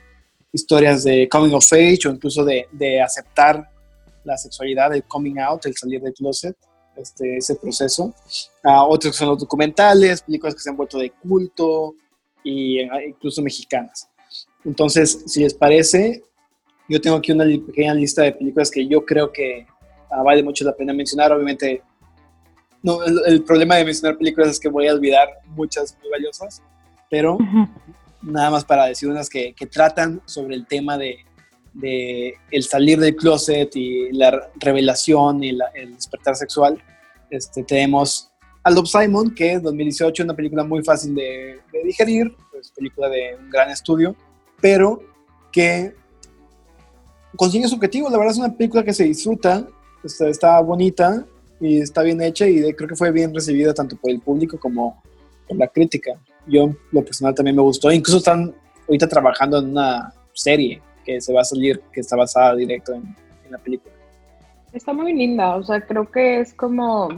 [0.53, 3.71] historias de coming of age o incluso de, de aceptar
[4.25, 6.57] la sexualidad, el coming out, el salir del closet,
[7.01, 8.15] este, ese proceso.
[8.65, 11.95] Uh, otros que son los documentales, películas que se han vuelto de culto,
[12.49, 14.09] y incluso mexicanas.
[14.65, 16.23] Entonces, si les parece,
[16.89, 19.67] yo tengo aquí una pequeña lista de películas que yo creo que
[20.11, 21.33] uh, vale mucho la pena mencionar.
[21.33, 21.83] Obviamente,
[22.83, 26.63] no, el, el, problema de mencionar películas es que voy a olvidar muchas muy valiosas,
[27.11, 27.69] pero uh -huh.
[28.23, 31.19] nada más para decir unas que, que tratan sobre el tema de,
[31.75, 36.83] de, el salir del closet y la revelación y la, el despertar sexual.
[37.31, 38.31] Este, tenemos
[38.63, 43.09] a Love Simon, que es 2018, una película muy fácil de, de digerir, pues película
[43.09, 44.15] de un gran estudio,
[44.61, 45.03] pero
[45.53, 45.95] que
[47.37, 48.11] consigue su objetivo.
[48.11, 49.67] La verdad es una película que se disfruta,
[50.05, 51.25] está, está bonita
[51.61, 54.59] y está bien hecha y de, creo que fue bien recibida tanto por el público
[54.59, 55.03] como
[55.47, 56.13] por la crítica.
[56.47, 57.91] Yo, lo personal, también me gustó.
[57.91, 58.55] Incluso están
[58.87, 63.16] ahorita trabajando en una serie que se va a salir, que está basada directo en,
[63.47, 63.94] en la película.
[64.75, 67.09] Está muy linda, o sea, creo que es como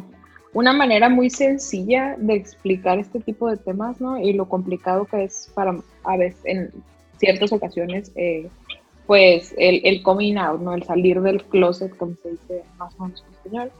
[0.52, 4.16] una manera muy sencilla de explicar este tipo de temas, ¿no?
[4.16, 6.70] Y lo complicado que es para, a veces, en
[7.18, 8.48] ciertas ocasiones, eh,
[9.08, 10.72] pues el, el, coming out, ¿no?
[10.72, 13.72] El salir del closet, como se dice más o menos en español.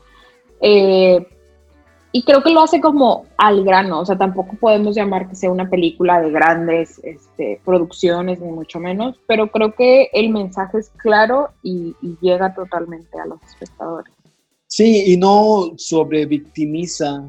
[0.61, 1.27] Eh,
[2.13, 5.51] y creo que lo hace como al grano, o sea, tampoco podemos llamar que sea
[5.51, 10.91] una película de grandes este, producciones, ni mucho menos, pero creo que el mensaje es
[10.97, 14.13] claro y, y llega totalmente a los espectadores.
[14.67, 17.25] Sí, y no sobrevictimiza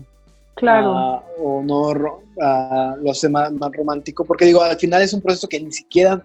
[0.55, 0.93] Claro.
[0.95, 5.13] ah, o no ro- ah, lo hace más, más romántico, porque digo, al final es
[5.13, 6.23] un proceso que ni siquiera,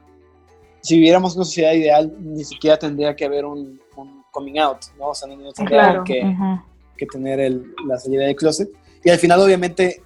[0.82, 5.08] si viviéramos una sociedad ideal, ni siquiera tendría que haber un, un coming out, ¿no?
[5.08, 6.04] O sea, no, no tendría Claro.
[6.04, 6.36] que.
[6.96, 8.70] Que tener el- la salida del closet.
[9.04, 10.02] Y al final, obviamente,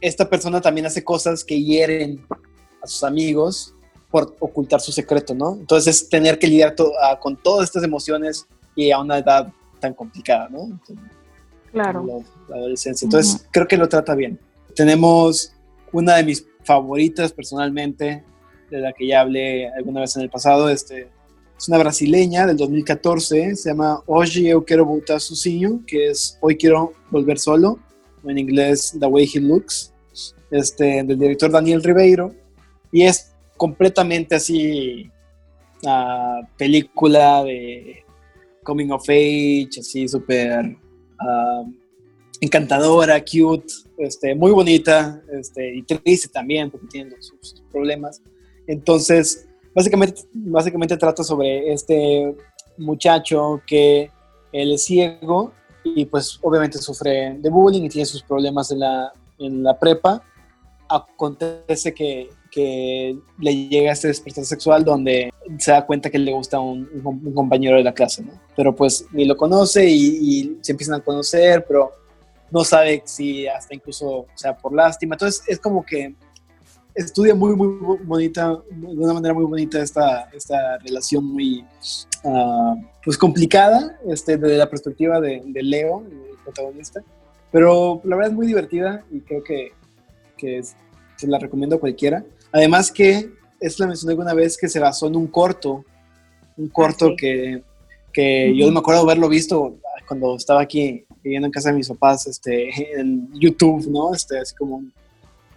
[0.00, 2.24] esta persona también hace cosas que hieren
[2.82, 3.74] a sus amigos
[4.10, 5.54] por ocultar su secreto, ¿no?
[5.54, 9.52] Entonces, es tener que lidiar to- ah, con todas estas emociones y a una edad
[9.80, 10.64] tan complicada, ¿no?
[10.64, 11.04] Entonces,
[11.72, 12.04] Claro.
[12.06, 12.14] la,
[12.48, 13.04] la adolescencia.
[13.04, 14.38] Entonces, creo que lo trata bien.
[14.74, 15.52] Tenemos
[15.92, 18.24] una de mis favoritas personalmente,
[18.70, 21.08] de la que ya hablé alguna vez en el pasado, este,
[21.58, 26.56] es una brasileña del 2014, se llama Hoje eu quero voltar sozinho, que es Hoy
[26.56, 27.80] quiero volver solo,
[28.22, 29.92] o en inglés The Way He Looks,
[30.52, 32.32] este, del director Daniel Ribeiro,
[32.92, 35.10] y es completamente así,
[35.84, 38.04] ah, película de
[38.62, 40.76] coming of age, así súper
[41.18, 41.64] ah,
[42.40, 43.66] encantadora, cute,
[43.98, 48.22] este, muy bonita, este, y triste también, porque tiene sus problemas.
[48.68, 52.34] Entonces, básicamente, básicamente trata sobre este
[52.76, 54.10] muchacho que
[54.52, 55.52] él es ciego
[55.84, 60.22] y pues obviamente sufre de bullying y tiene sus problemas en la, en la prepa.
[60.88, 66.58] Acontece que, que le llega este despertar sexual donde se da cuenta que le gusta
[66.60, 68.32] un, un com- un compañero de la clase, ¿no?
[68.56, 71.92] Pero pues ni lo conoce y, y se empiezan a conocer, pero
[72.50, 75.14] no sabe si hasta incluso, o sea, por lástima.
[75.14, 76.14] Entonces es como que
[76.98, 81.64] estudia muy, muy bonita, de una manera muy bonita esta, esta relación muy,
[82.24, 87.02] ah, pues complicada, este, desde la perspectiva de, de Leo, el protagonista.
[87.52, 89.72] Pero la verdad es muy divertida y creo que,
[90.36, 90.74] que es-
[91.16, 92.24] se la recomiendo a cualquiera.
[92.52, 93.30] Además que,
[93.60, 95.84] es la mencioné alguna vez, que se basó en un corto,
[96.56, 97.16] un corto sí.
[97.16, 97.62] que,
[98.12, 102.26] que yo me acuerdo haberlo visto cuando estaba aquí viviendo en casa de mis papás,
[102.26, 104.14] este, en YouTube, ¿no?
[104.14, 104.92] Este, así como un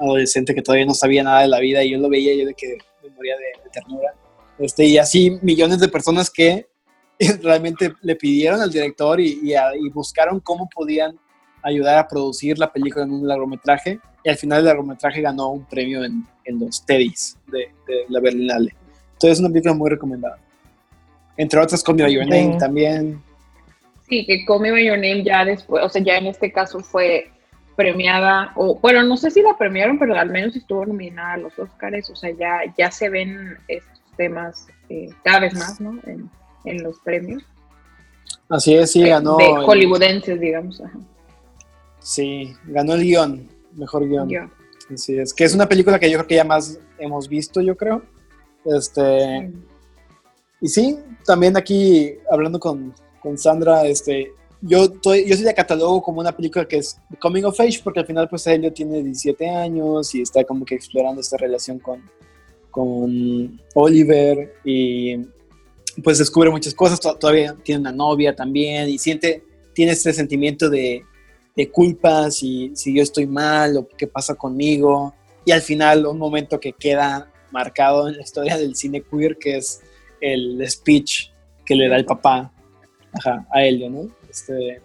[0.01, 2.53] adolescente que todavía no sabía nada de la vida y yo lo veía yo de
[2.53, 4.13] que me moría de, de ternura.
[4.59, 6.67] Este, y así millones de personas que
[7.41, 11.17] realmente le pidieron al director y, y a- y buscaron cómo podían
[11.63, 15.65] ayudar a producir la película en un largometraje y al final el largometraje ganó un
[15.65, 18.73] premio en, en los Teddy's de, de la Berlinale.
[19.13, 20.39] Entonces es una película muy recomendada.
[21.37, 22.57] Entre otras, Call Me By Your Name Sí.
[22.59, 23.21] también.
[24.07, 26.79] Sí, que Call Me By Your Name ya después, o sea, ya en este caso
[26.81, 27.31] fue
[27.81, 31.57] premiada, o bueno, no sé si la premiaron, pero al menos estuvo nominada a los
[31.57, 35.99] Oscars, o sea, ya, ya se ven estos temas eh, cada vez más, ¿no?
[36.05, 36.29] En,
[36.65, 37.43] en los premios
[38.49, 39.37] Así es, sí, ganó.
[39.37, 40.81] de el- hollywoodenses, digamos.
[40.81, 40.99] Ajá.
[41.99, 44.29] sí, ganó el guion, mejor guion.
[44.93, 47.75] Así es, que es una película que yo creo que ya más hemos visto, yo
[47.77, 48.01] creo.
[48.65, 49.51] Este,
[50.59, 54.31] y sí, también aquí hablando con, con Sandra, este,
[54.61, 57.99] yo, estoy, yo sí la catalogo como una película que es coming of age, porque
[58.01, 62.01] al final pues Helio tiene 17 años y está como que explorando esta relación con,
[62.69, 65.17] con Oliver y
[66.03, 69.43] pues descubre muchas cosas, to- todavía tiene una novia también y siente,
[69.73, 71.03] tiene este sentimiento de,
[71.55, 75.13] de culpa si, si yo estoy mal o qué pasa conmigo.
[75.43, 79.57] Y al final un momento que queda marcado en la historia del cine queer, que
[79.57, 79.81] es
[80.21, 81.29] el speech
[81.65, 82.53] que le da el papá
[83.51, 84.07] a Helio, ¿no?
[84.31, 84.81] Este,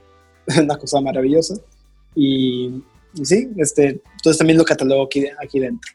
[0.61, 1.54] una cosa maravillosa.
[2.14, 2.82] Y,
[3.22, 5.92] sí, este, entonces también lo catalogo aquí, aquí dentro.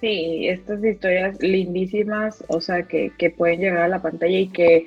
[0.00, 4.86] Sí, estas historias lindísimas, o sea, que, que pueden llegar a la pantalla y que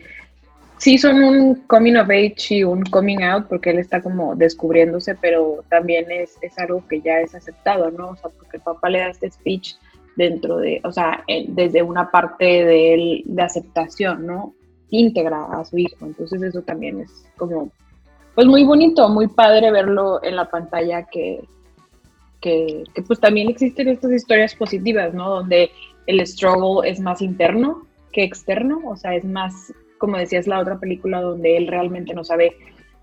[0.77, 5.15] sí son un coming of age y un coming out, porque él está como descubriéndose,
[5.15, 8.09] pero también es, es algo que ya es aceptado, ¿no?
[8.09, 9.75] O sea, porque el papá le da este speech
[10.15, 14.53] dentro de, o sea, desde una parte de él de aceptación, ¿no?
[14.93, 16.05] Íntegra a su hijo.
[16.05, 17.71] Entonces eso también es como,
[18.35, 21.43] pues muy bonito, muy padre verlo en la pantalla que,
[22.39, 25.29] que, pues también existen estas historias positivas, ¿no?
[25.29, 25.71] Donde
[26.05, 30.77] el struggle es más interno que externo, o sea, es más, como decías la otra
[30.77, 32.55] película, donde él realmente no sabe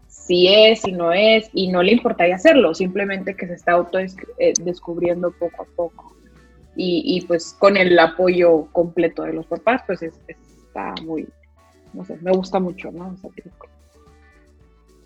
[0.06, 3.98] si es, si no es, y no le importaría hacerlo, simplemente que se está auto
[3.98, 6.16] eh, descubriendo poco a poco.
[6.76, 11.26] Y, y, pues con el apoyo completo de los papás, pues es, está muy,
[11.92, 13.12] no sé, me gusta mucho, ¿no?
[13.12, 13.70] Esa película.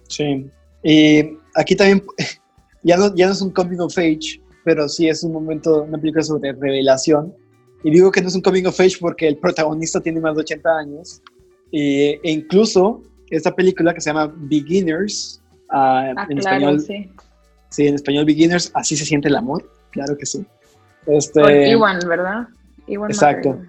[0.09, 0.51] Sí,
[0.83, 2.03] y aquí también
[2.83, 5.99] ya no, ya no es un coming of age, pero sí es un momento, una
[5.99, 7.35] película sobre revelación.
[7.83, 10.41] Y digo que no es un coming of age porque el protagonista tiene más de
[10.41, 11.23] 80 años.
[11.71, 17.11] Y, e incluso esta película que se llama Beginners, uh, ah, en claro, español, sí.
[17.71, 20.47] sí, en español Beginners, así se siente el amor, claro que sí.
[21.07, 22.49] Este, Con Iwan, ¿verdad?
[22.87, 23.61] Iwan exacto.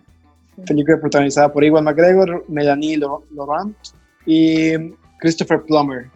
[0.67, 3.75] Película protagonizada por Iwan McGregor, Melanie Laurent
[4.25, 4.71] y
[5.19, 6.09] Christopher Plummer,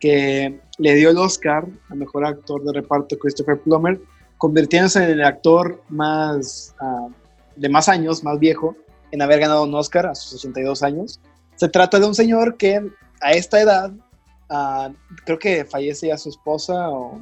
[0.00, 4.00] que le dio el Oscar a mejor actor de reparto Christopher Plummer,
[4.38, 7.08] convirtiéndose en el actor más ah,
[7.56, 8.76] de más años, más viejo,
[9.12, 11.20] en haber ganado un Oscar a sus 82 años.
[11.54, 13.92] Se trata de un señor que a esta edad,
[14.50, 14.90] ah,
[15.24, 17.20] creo que fallece ya su esposa o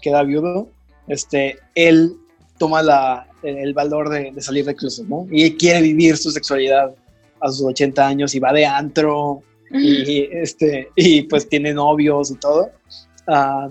[0.00, 0.70] queda viudo,
[1.08, 2.16] este, él
[2.60, 5.26] toma la, el valor de, de salir de closet, ¿no?
[5.30, 6.94] Y quiere vivir su sexualidad
[7.40, 9.40] a sus 80 años y va de antro
[9.72, 12.70] y, este, y pues tiene novios y todo.
[13.26, 13.70] Ah,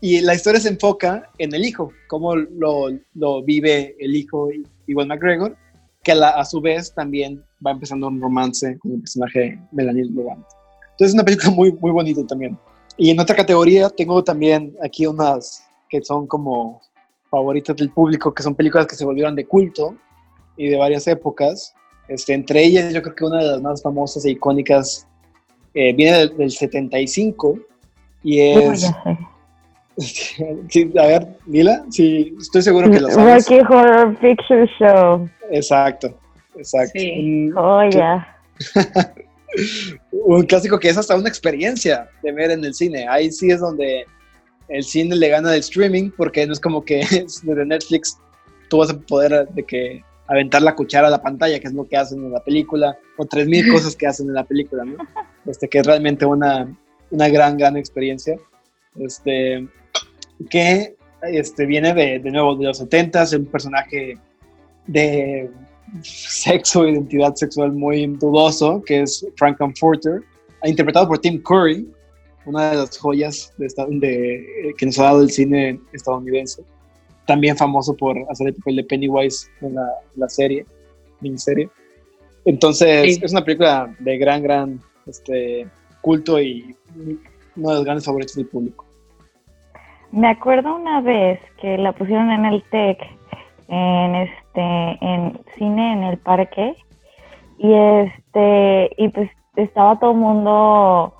[0.00, 4.48] y la historia se enfoca en el hijo, cómo lo, lo vive el hijo
[4.86, 5.54] Iwan McGregor,
[6.02, 10.06] que a, la- a su vez también va empezando un romance con el personaje Melanie
[10.06, 10.42] Laurent.
[10.92, 12.58] Entonces es una película muy, muy bonita también.
[12.96, 16.80] Y en otra categoría tengo también aquí unas que son como
[17.32, 19.96] favoritas del público, que son películas que se volvieron de culto
[20.54, 21.74] y de varias épocas.
[22.06, 25.08] Este, entre ellas, yo creo que una de las más famosas e icónicas
[25.72, 27.58] eh, viene del, del 75
[28.22, 28.92] y es...
[29.98, 33.46] Sí, a ver, Lila, sí, estoy seguro que lo sabes.
[33.46, 35.28] Rocky Horror Picture Show.
[35.50, 36.14] Exacto,
[36.56, 36.98] exacto.
[36.98, 37.12] Sí.
[37.20, 38.26] Un, Oh, ya.
[40.12, 43.06] un clásico que es hasta una experiencia de ver en el cine.
[43.06, 44.06] Ahí sí es donde
[44.68, 48.18] el cine le gana del streaming, porque no es como que es de Netflix,
[48.68, 51.86] tú vas a poder de que aventar la cuchara a la pantalla, que es lo
[51.86, 54.96] que hacen en la película, o tres mil cosas que hacen en la película, ¿no?
[55.46, 56.74] Este, que es realmente una,
[57.10, 58.36] una gran, gran experiencia.
[58.98, 59.66] Este,
[60.50, 64.18] que este, viene de, de nuevo de los 70 es un personaje
[64.86, 65.50] de
[66.02, 70.22] sexo, identidad sexual muy dudoso, que es Frankenfurter,
[70.64, 71.86] interpretado por Tim Curry,
[72.44, 76.62] una de las joyas de esta- de- que nos ha dado el cine estadounidense.
[77.26, 80.66] También famoso por hacer el papel de Pennywise en la, la serie,
[81.20, 81.68] miniserie.
[82.44, 83.20] Entonces, Sí.
[83.24, 85.66] es una película de gran, gran este,
[86.00, 86.74] culto y
[87.56, 88.84] uno de los grandes favoritos del público.
[90.10, 92.98] Me acuerdo una vez que la pusieron en el TEC,
[93.68, 94.60] en este,
[95.00, 96.74] en cine en el parque,
[97.58, 101.14] y este, y pues estaba todo el mundo,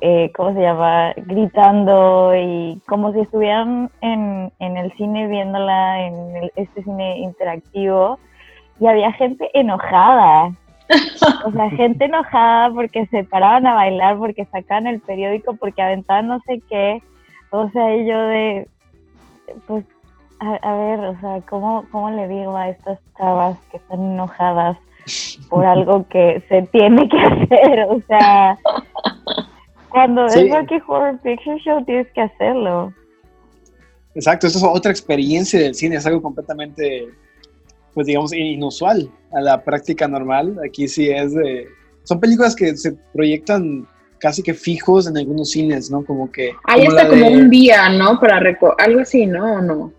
[0.00, 1.12] eh, ¿cómo se llama?
[1.16, 8.18] Gritando y como si estuvieran en, en el cine viéndola, en el- este cine interactivo,
[8.80, 10.52] y había gente enojada.
[11.44, 16.28] O sea, gente enojada porque se paraban a bailar, porque sacaban el periódico, porque aventaban
[16.28, 17.02] no sé qué.
[17.50, 18.68] O sea, y yo de,
[19.66, 19.84] pues,
[20.40, 24.78] a, a ver, o sea, ¿cómo, ¿cómo le digo a estas chavas que están enojadas
[25.50, 27.86] por algo que se tiene que hacer?
[27.90, 28.58] O sea,
[29.90, 30.40] cuando Sí.
[30.40, 32.92] es Rocky Horror Picture Show tienes que hacerlo.
[34.14, 37.08] Exacto, esto es otra experiencia del cine, es algo completamente,
[37.94, 40.58] pues digamos, inusual a la práctica normal.
[40.66, 41.68] Aquí sí es de...
[42.04, 43.86] Son películas que se proyectan
[44.18, 46.04] casi que fijos en algunos cines, ¿no?
[46.04, 46.52] Como que...
[46.64, 48.18] Ahí como está como de- un día, ¿no?
[48.18, 49.58] Para reco algo así, ¿no?
[49.58, 49.92] ¿O no?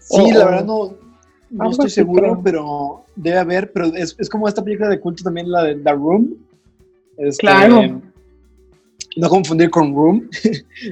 [0.00, 0.94] Sí, la verdad no,
[1.50, 2.40] no estoy así, seguro, creo.
[2.42, 5.92] pero debe haber, pero es, es como esta película de culto también, la de The
[5.92, 6.34] Room.
[7.18, 8.00] Este, Claro.
[9.16, 10.28] No confundir con Room.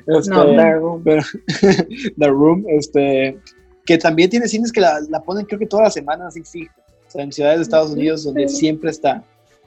[0.07, 1.03] Este, No, The Room.
[1.05, 1.23] pero-
[2.19, 3.39] The Room, este,
[3.85, 6.67] que también tiene cines que la, la ponen creo que todas las semanas así.
[7.07, 8.57] O sea, en ciudades de Estados Unidos donde sí.
[8.57, 9.23] siempre está.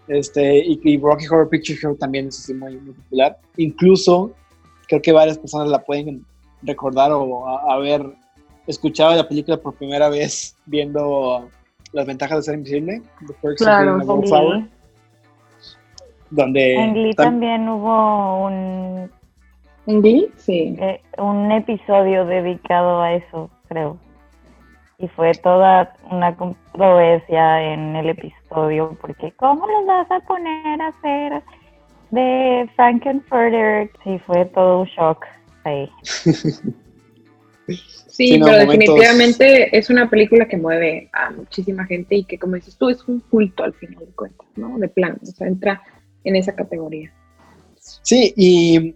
[0.08, 3.38] Este, y, y Rocky Horror Picture Show también es así muy, muy popular.
[3.58, 4.34] Incluso
[4.88, 6.26] creo que varias personas la pueden
[6.64, 8.04] recordar o haber
[8.68, 11.48] escuchado la película por primera vez viendo
[11.94, 14.70] las ventajas de ser invisible, The Perks of Claro, Being
[16.30, 19.10] donde en Glee tam- también hubo un,
[19.88, 20.32] ¿En Glee?
[20.38, 20.76] Sí.
[20.80, 23.98] eh, un episodio dedicado a eso, creo.
[24.98, 30.88] Y fue toda una controversia en el episodio, porque ¿cómo los vas a poner a
[30.88, 31.42] hacer
[32.12, 33.90] de Frankenfurter?
[34.04, 35.26] Sí, fue todo un shock
[35.64, 35.90] ahí.
[37.68, 42.24] Sí, Sí, no, pero momentos- definitivamente es una película que mueve a muchísima gente y
[42.26, 44.78] que, como dices tú, es un culto al final de cuentas, ¿no?
[44.80, 45.82] De plano, o sea, entra
[46.24, 47.12] en esa categoría.
[48.02, 48.94] Sí, y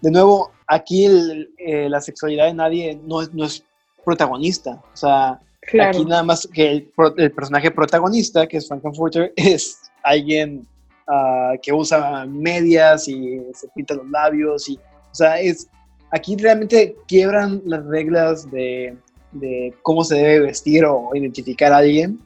[0.00, 3.62] de nuevo, aquí el- eh, la sexualidad de nadie no es, no es
[4.04, 4.82] protagonista.
[4.92, 5.90] O sea, Claro.
[5.96, 10.66] aquí nada más que el, el personaje protagonista, que es Frankenfurter, es alguien
[11.06, 14.68] ah, que usa medias y se pinta los labios.
[14.68, 15.68] Y, o sea, es,
[16.10, 18.96] aquí realmente quiebran las reglas de,
[19.32, 22.18] de cómo se debe vestir o identificar a alguien.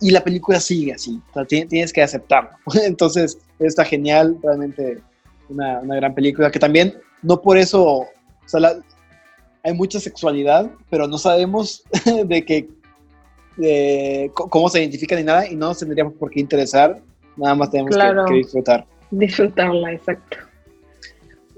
[0.00, 2.50] Y la película sigue así, o sea, ti- tienes que aceptarlo.
[2.84, 4.98] Entonces, está genial, realmente
[5.48, 8.08] una, una gran película que también, no por eso, o
[8.46, 8.80] sea, la-
[9.62, 11.82] hay mucha sexualidad, pero no sabemos
[12.26, 12.68] de que
[13.56, 16.98] de cómo se identifica ni nada y no nos tendríamos por qué interesar,
[17.36, 18.24] nada más tenemos que- Claro.
[18.26, 18.86] que, disfrutar.
[19.10, 20.38] Disfrutarla, exacto.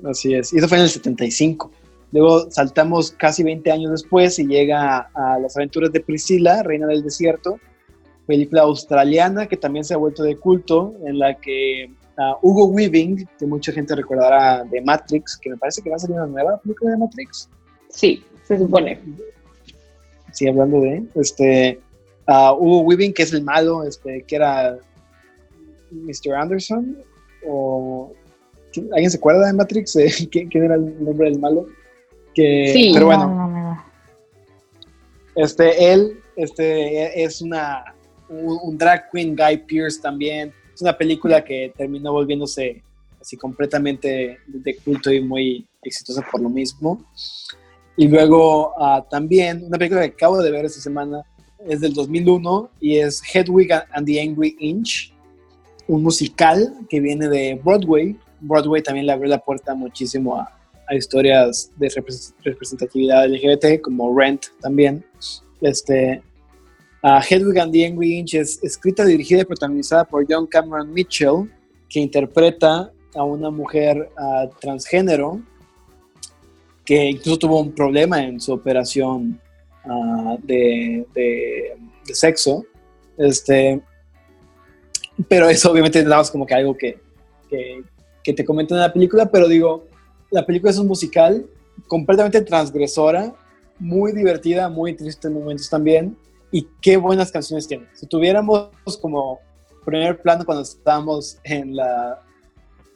[0.05, 0.53] Así es.
[0.53, 1.71] Y eso fue en el 75.
[2.11, 7.03] Luego saltamos casi 20 años después y llega a Las aventuras de Priscila, Reina del
[7.05, 7.59] Desierto,
[8.27, 13.27] película australiana que también se ha vuelto de culto, en la que uh, Hugo Weaving,
[13.39, 16.59] que mucha gente recordará de Matrix, que me parece que va a salir una nueva
[16.59, 17.49] película de Matrix.
[17.89, 19.01] Sí, se supone.
[20.33, 21.81] Sí, hablando de este
[22.29, 24.79] uh, Hugo Weaving, que es el malo, este, que era
[25.91, 26.35] Mr.
[26.35, 26.97] Anderson,
[27.47, 28.13] o
[28.93, 29.97] ¿alguien se acuerda de Matrix?
[30.31, 31.67] ¿Quién, quién era el nombre del malo?
[32.35, 32.91] Que, Sí.
[32.95, 33.87] pero No, bueno, no me da.
[35.35, 37.85] Este, él este, es una,
[38.33, 40.53] un, drag queen, Guy Pierce también.
[40.75, 42.83] Es una película que terminó volviéndose
[43.21, 47.05] así completamente de culto y muy exitosa por lo mismo.
[47.97, 51.23] Y luego ah, también una película que acabo de ver esta semana
[51.67, 55.13] es del 2001 y es Hedwig and the Angry Inch,
[55.87, 58.17] un musical que viene de Broadway.
[58.41, 60.51] Broadway también le abrió la puerta muchísimo a,
[60.89, 65.05] a historias de repres- representatividad LGBT, como Rent también.
[65.61, 66.23] Este,
[67.03, 71.51] ah, Hedwig and the Angry Inch es escrita, dirigida y protagonizada por John Cameron Mitchell,
[71.89, 75.41] que interpreta a una mujer ah, transgénero
[76.85, 79.41] que incluso tuvo un problema en su operación
[80.43, 81.77] de, de-
[82.07, 82.65] de sexo.
[83.17, 83.81] Este,
[85.29, 86.99] pero eso obviamente nada más como que algo que,
[87.49, 87.83] que,
[88.25, 89.85] que te comentan en la película, pero digo,
[90.31, 91.47] la película es un musical
[91.87, 93.33] completamente transgresora,
[93.79, 96.17] muy divertida, muy triste en momentos también,
[96.53, 97.87] y qué buenas canciones tiene.
[97.95, 98.69] Si tuviéramos
[99.01, 99.41] como
[99.85, 102.23] primer plano cuando estábamos en la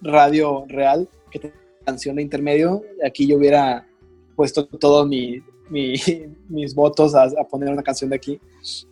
[0.03, 1.53] radio real, que
[1.85, 3.87] canción de intermedio, aquí yo hubiera
[4.35, 5.95] puesto todos mi, mi-
[6.49, 8.41] mis votos a, a poner una canción de aquí.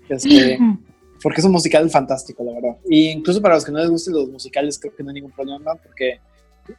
[0.09, 0.59] Este,
[1.23, 2.77] porque es un musical fantástico, la verdad.
[2.89, 5.33] Y incluso para los que no les gusten los musicales, creo que no hay ningún
[5.33, 6.21] problema, porque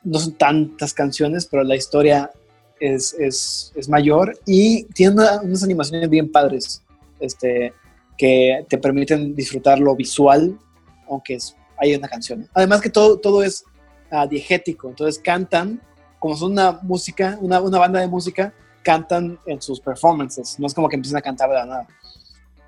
[0.03, 2.29] no son tantas canciones, pero la historia
[2.79, 6.81] es, es, es mayor y tiene una- unas animaciones bien padres
[7.19, 7.73] este,
[8.17, 10.57] que te permiten disfrutar lo visual,
[11.09, 12.47] aunque es, hay una canción.
[12.53, 13.63] Además que todo, todo es
[14.11, 15.81] ah, diegético, entonces cantan,
[16.19, 18.53] como son una música, una, una banda de música,
[18.83, 21.87] cantan en sus performances, no es como que empiezan a cantar de la nada.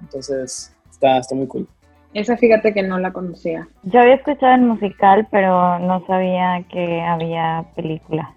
[0.01, 1.67] Entonces, está, está muy cool.
[2.13, 3.67] Esa fíjate que no la conocía.
[3.83, 8.33] Yo había escuchado el musical, pero no sabía que había película.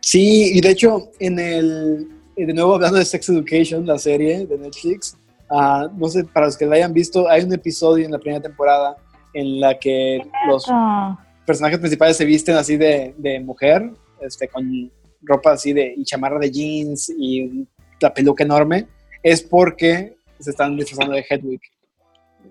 [0.00, 2.08] Sí, y de hecho, en el,
[2.44, 5.16] de nuevo hablando de Sex Education, la serie de Netflix,
[5.50, 8.42] ah, no sé, para los que la hayan visto, hay un episodio en la primera
[8.42, 8.96] temporada
[9.34, 14.90] en la que los Ah, personajes principales se visten así de, de mujer, este, con
[15.22, 17.66] ropa así de, y chamarra de jeans y
[18.00, 18.86] la peluca enorme,
[19.22, 21.60] es porque se están disfrazando de Hedwig.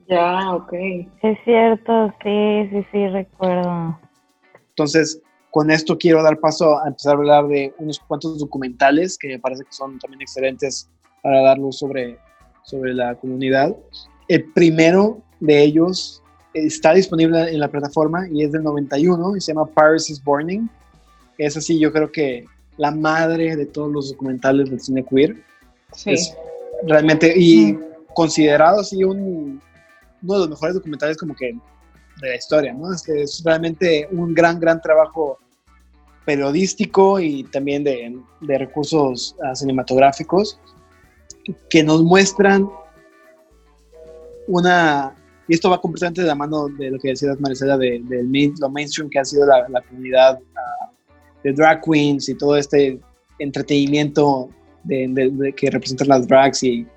[0.09, 0.73] Ya, ok.
[0.73, 3.99] es cierto, sí, sí, sí, recuerdo.
[4.69, 5.21] Entonces,
[5.51, 9.39] con esto quiero dar paso a empezar a hablar de unos cuantos documentales que me
[9.39, 10.89] parece que son también excelentes
[11.23, 12.17] para dar luz sobre,
[12.63, 13.75] sobre la comunidad.
[14.27, 16.21] El primero de ellos
[16.53, 20.67] está disponible en la plataforma y es del 91 y se llama Paris is Burning.
[21.37, 22.45] Es así, yo creo que
[22.77, 25.35] la madre de todos los documentales del cine queer.
[25.93, 26.11] Sí.
[26.11, 26.35] Es
[26.83, 27.77] realmente, y
[28.13, 29.61] considerado así un,
[30.23, 31.55] uno de los mejores documentales como que
[32.21, 32.93] de la historia, ¿no?
[32.93, 35.37] Es, es realmente un gran, gran trabajo
[36.25, 40.59] periodístico y también de, de recursos ah, cinematográficos
[41.69, 42.69] que nos muestran
[44.47, 45.13] una,
[45.47, 48.69] y esto va completamente de la mano de lo que decías Maricela, de, de lo
[48.69, 50.91] mainstream que ha sido la, la comunidad ah,
[51.43, 52.99] de drag queens y todo este
[53.39, 54.49] entretenimiento
[54.83, 56.87] de, de- de que representan las drags y,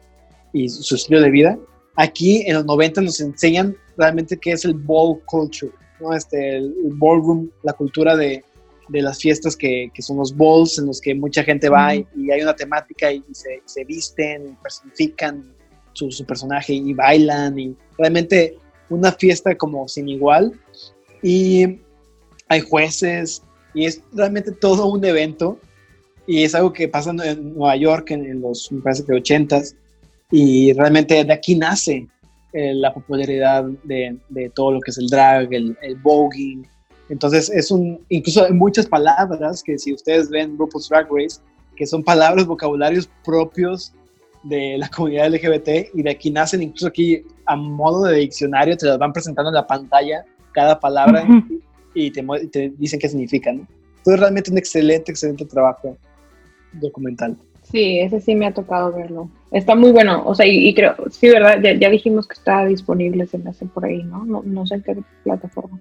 [0.53, 1.59] y su estilo de vida.
[1.97, 6.13] Aquí en los 90 nos enseñan realmente qué es el ball culture, ¿no?
[6.15, 8.43] este, el, el ballroom, la cultura de,
[8.89, 12.07] de las fiestas que, que son los balls en los que mucha gente va y,
[12.17, 15.45] y hay una temática y, se, se visten, personifican
[15.93, 18.57] su, su personaje y bailan y realmente
[18.89, 20.53] una fiesta como sin igual
[21.23, 21.79] y
[22.49, 23.43] hay jueces
[23.75, 25.59] y es realmente todo un evento
[26.27, 29.75] y es algo que pasa en- Nueva York en, en los, me parece que 80s
[30.33, 32.07] y realmente de aquí nace
[32.53, 36.67] eh, la popularidad de, de todo lo que es el drag, el, el voguing.
[37.09, 41.41] Entonces es un, incluso hay muchas palabras que si ustedes ven RuPaul's Drag Race,
[41.77, 43.93] que son palabras, vocabularios propios
[44.43, 48.87] de la comunidad LGBT y de aquí nacen incluso aquí a modo de diccionario, te
[48.87, 51.27] las van presentando en la pantalla cada palabra
[51.95, 53.67] y te, dicen qué significa, ¿no?
[53.99, 55.97] Entonces realmente un excelente, excelente trabajo
[56.73, 57.37] documental.
[57.71, 59.29] Sí, ese sí me ha tocado verlo.
[59.53, 61.61] Está muy bueno, o sea, y, y creo, sí, ¿verdad?
[61.63, 64.25] Ya, ya dijimos que está disponible, se me hace por ahí, ¿no?
[64.25, 65.79] No, no sé en qué plataforma.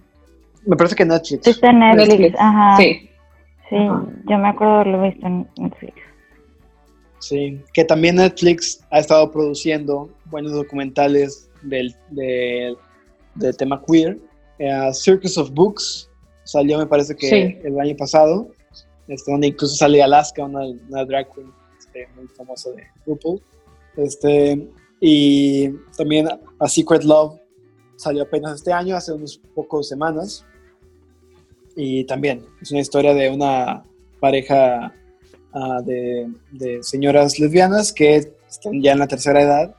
[0.65, 1.47] Me parece que Netflix.
[1.47, 2.35] Está en Netflix, Netflix.
[2.39, 2.77] ajá.
[2.77, 3.05] Sí,
[3.69, 4.03] Sí, Ajá.
[4.27, 5.93] yo me acuerdo de haberlo visto en Netflix.
[7.19, 12.77] Sí, que también Netflix ha estado produciendo buenos documentales del, del,
[13.35, 14.17] del tema queer.
[14.57, 16.09] Eh, Circus of Books
[16.43, 17.57] salió, me parece que Sí.
[17.63, 18.47] el año pasado,
[19.07, 21.51] este, donde incluso sale Alaska, una, una drag queen
[21.89, 23.41] este, muy famosa de RuPaul.
[23.97, 24.69] Este,
[24.99, 26.27] y también
[26.59, 27.39] A Secret Love
[27.95, 30.45] salió apenas este año, hace unos pocos semanas.
[31.75, 33.83] Y también es una historia de una
[34.19, 34.93] pareja
[35.53, 39.75] ah, de, de señoras lesbianas que están ya en la tercera edad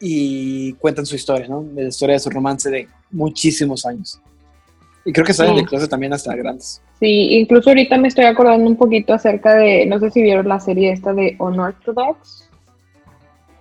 [0.00, 1.64] y cuentan su historia, ¿no?
[1.74, 4.20] La historia de su romance de muchísimos años.
[5.04, 5.60] Y creo que salen Sí.
[5.62, 6.80] de clase también hasta grandes.
[7.00, 10.60] Sí, incluso ahorita me estoy acordando un poquito acerca de, no sé si vieron la
[10.60, 12.48] serie esta de Unorthodox,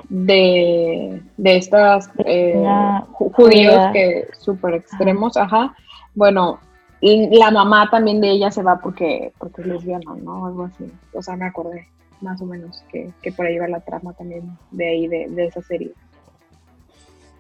[0.09, 3.91] de, de estas eh, La ju- judíos judía.
[3.93, 5.75] que súper extremos, ajá.
[6.13, 6.59] Bueno,
[6.99, 10.45] y la mamá también de ella se va porque, porque es lesbiana, ¿no?
[10.45, 10.85] Algo así.
[11.13, 11.87] O sea, me acordé
[12.19, 15.45] más o menos que, que por ahí va la trama también de ahí, de, de
[15.47, 15.91] esa serie.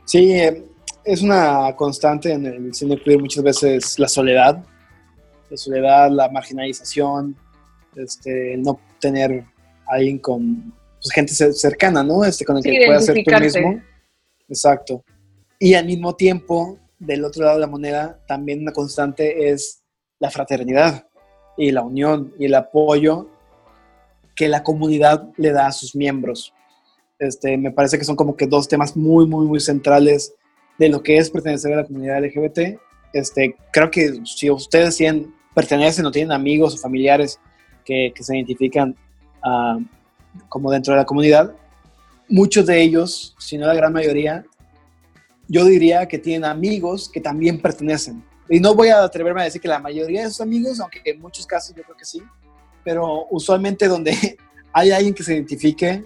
[0.05, 0.65] Sí, eh,
[1.03, 4.63] es una constante en el cine queer muchas veces la soledad,
[5.49, 7.35] la soledad, la marginalización,
[7.95, 9.43] este, el no tener
[9.87, 12.23] a alguien con pues, gente cer- cercana, ¿no?
[12.23, 13.81] Este, con el Sí, que puedas ser tú mismo.
[14.47, 15.03] Exacto.
[15.59, 19.81] Y al mismo tiempo, del otro lado de la moneda, también una constante es
[20.19, 21.07] la fraternidad
[21.57, 23.27] y la unión y el apoyo
[24.35, 26.53] que la comunidad le da a sus miembros.
[27.19, 30.33] Este, me parece que son como que dos temas muy, muy, muy centrales
[30.77, 32.79] de lo que es pertenecer a la comunidad LGBT.
[33.13, 37.39] Este, creo que si ustedes tienen, pertenecen o tienen amigos o familiares
[37.85, 38.95] que, que se identifican
[39.43, 39.79] ah,
[40.49, 41.53] como dentro de la comunidad,
[42.29, 44.45] muchos de ellos, si no la gran mayoría,
[45.47, 48.23] yo diría que tienen amigos que también pertenecen.
[48.49, 51.19] Y no voy a atreverme a decir que la mayoría de sus amigos, aunque en
[51.19, 52.23] muchos casos yo creo que sí,
[52.83, 54.37] pero usualmente donde
[54.73, 56.05] hay alguien que se identifique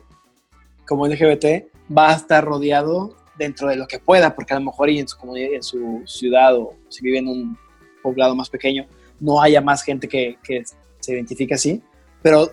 [0.88, 4.90] como LGBT, va a estar rodeado dentro de lo que pueda, porque a lo mejor
[4.90, 7.58] y en su comunidad, en su ciudad o si vive en un
[8.02, 8.86] poblado más pequeño,
[9.20, 10.64] no haya más gente que, que
[11.00, 11.82] se identifique así,
[12.22, 12.50] pero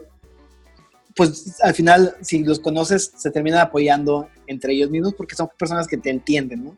[1.14, 5.86] pues al final, si los conoces, se terminan apoyando entre ellos mismos porque son personas
[5.86, 6.76] que te entienden, ¿no?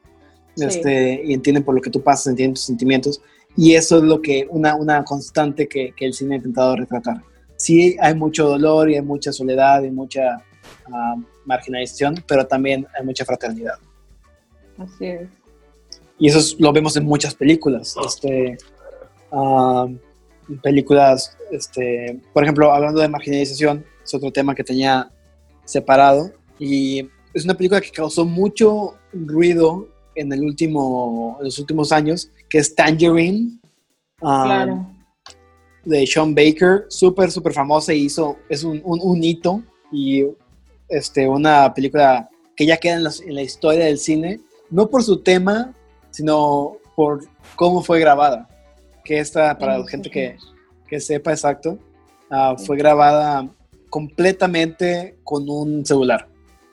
[0.57, 0.65] Sí.
[0.65, 3.21] Este, y entienden por lo que tú pasas, entienden tus sentimientos,
[3.57, 7.23] y eso es lo que, una, una constante que, que el cine ha intentado retratar.
[7.57, 10.43] Sí hay mucho dolor y hay mucha soledad y mucha
[10.93, 13.79] ah, marginalización, pero también hay mucha fraternidad.
[14.79, 15.29] Así es.
[16.19, 17.95] Y eso es- lo vemos en muchas películas.
[18.07, 18.57] Este,
[19.33, 19.89] ah,
[20.63, 25.11] películas, este, por ejemplo, hablando de marginalización, es otro tema que tenía
[25.65, 26.31] separado.
[26.59, 32.31] Y es una película que causó mucho ruido en, el último, en los últimos años,
[32.49, 33.59] que es Tangerine.
[34.23, 34.87] ah, Claro.
[35.85, 39.63] de Sean Baker, súper, súper famosa y hizo, es un, un, un hito
[39.93, 40.25] y
[40.89, 44.41] este, una película que ya queda en la, en la historia del cine,
[44.75, 45.73] no por su tema,
[46.11, 48.49] sino por cómo fue grabada.
[49.05, 50.37] Que esta, para la gente que,
[50.89, 51.79] que sepa exacto,
[52.29, 53.49] ah, fue grabada
[53.89, 56.27] completamente con un celular.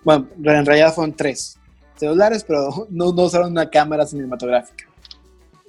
[0.03, 1.59] Bueno, en realidad fueron tres
[1.95, 4.85] celulares, pero no, no usaron una cámara cinematográfica.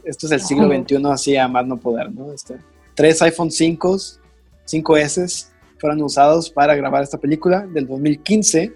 [0.02, 0.68] Esto es el siglo.
[0.68, 2.32] XXI, así a más no poder, ¿no?
[2.32, 2.56] Este,
[2.94, 3.98] tres iPhone 5,
[4.66, 8.72] 5S fueron usados para grabar esta película del 2015,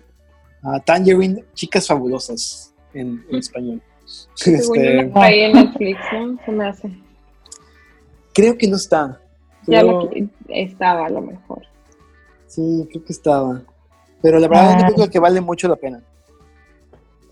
[0.63, 3.83] ah, Tangerine, Chicas Fabulosas, en, en español.
[4.35, 6.39] Según Este, traí en Netflix, ¿no?
[6.45, 6.91] Se me hace.
[8.33, 9.21] creo que no está.
[9.67, 11.63] Ya Creo- qui- estaba a lo mejor.
[12.47, 13.63] Sí, creo que estaba.
[14.23, 14.87] Pero la verdad es una Ah.
[14.87, 16.03] película que vale mucho la pena.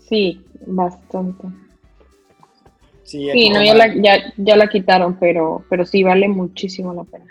[0.07, 1.47] Sí, bastante.
[3.03, 7.25] Sí, no, ya la, ya, ya la quitaron, pero, pero sí vale muchísimo la pena.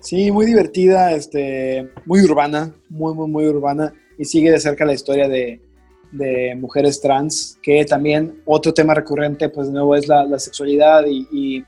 [0.00, 3.92] Sí, muy divertida, este, muy urbana, muy, muy, muy urbana.
[4.18, 5.60] Y sigue de cerca la historia de,
[6.12, 11.04] de mujeres trans, que también otro tema recurrente, pues de nuevo, es la, la sexualidad.
[11.06, 11.64] Y, y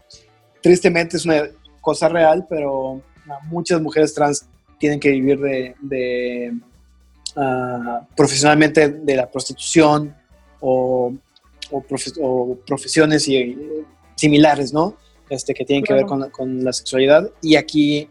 [0.62, 1.42] tristemente es una
[1.80, 4.46] cosa real, pero ah, muchas mujeres trans
[4.78, 6.54] tienen que vivir de, de,
[7.36, 10.14] ah, profesionalmente de la prostitución
[10.60, 11.12] o,
[11.70, 13.56] o, profe- o profesiones y,
[14.14, 14.96] similares, ¿no?
[15.28, 17.30] Este, que tienen que ver con, la- con la sexualidad.
[17.40, 18.08] Y aquí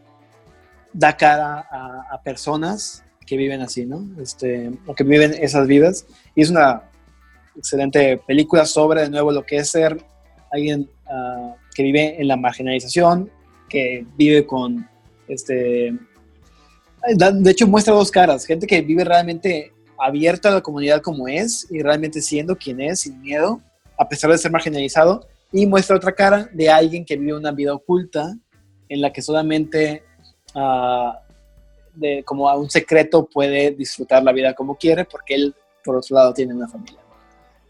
[0.94, 4.10] da cara a, a personas que viven así, ¿no?
[4.20, 6.08] Este, o que viven esas vidas.
[6.36, 6.90] Y es una
[7.56, 10.04] excelente película sobre, de nuevo, lo que es ser
[10.52, 13.30] alguien ah, que vive en la marginalización,
[13.70, 14.90] que vive con,
[15.28, 15.94] este,
[17.16, 21.68] de hecho muestra dos caras, gente que vive realmente abierta a la comunidad como es
[21.70, 23.62] y realmente siendo quien es, sin miedo,
[23.96, 27.76] a pesar de ser marginalizado, y muestra otra cara de alguien que vive una vida
[27.76, 28.36] oculta
[28.88, 30.02] en la que solamente
[30.56, 31.20] ah,
[32.00, 36.16] de, como a un secreto puede disfrutar la vida como quiere, porque él, por otro
[36.16, 37.00] lado, tiene una familia.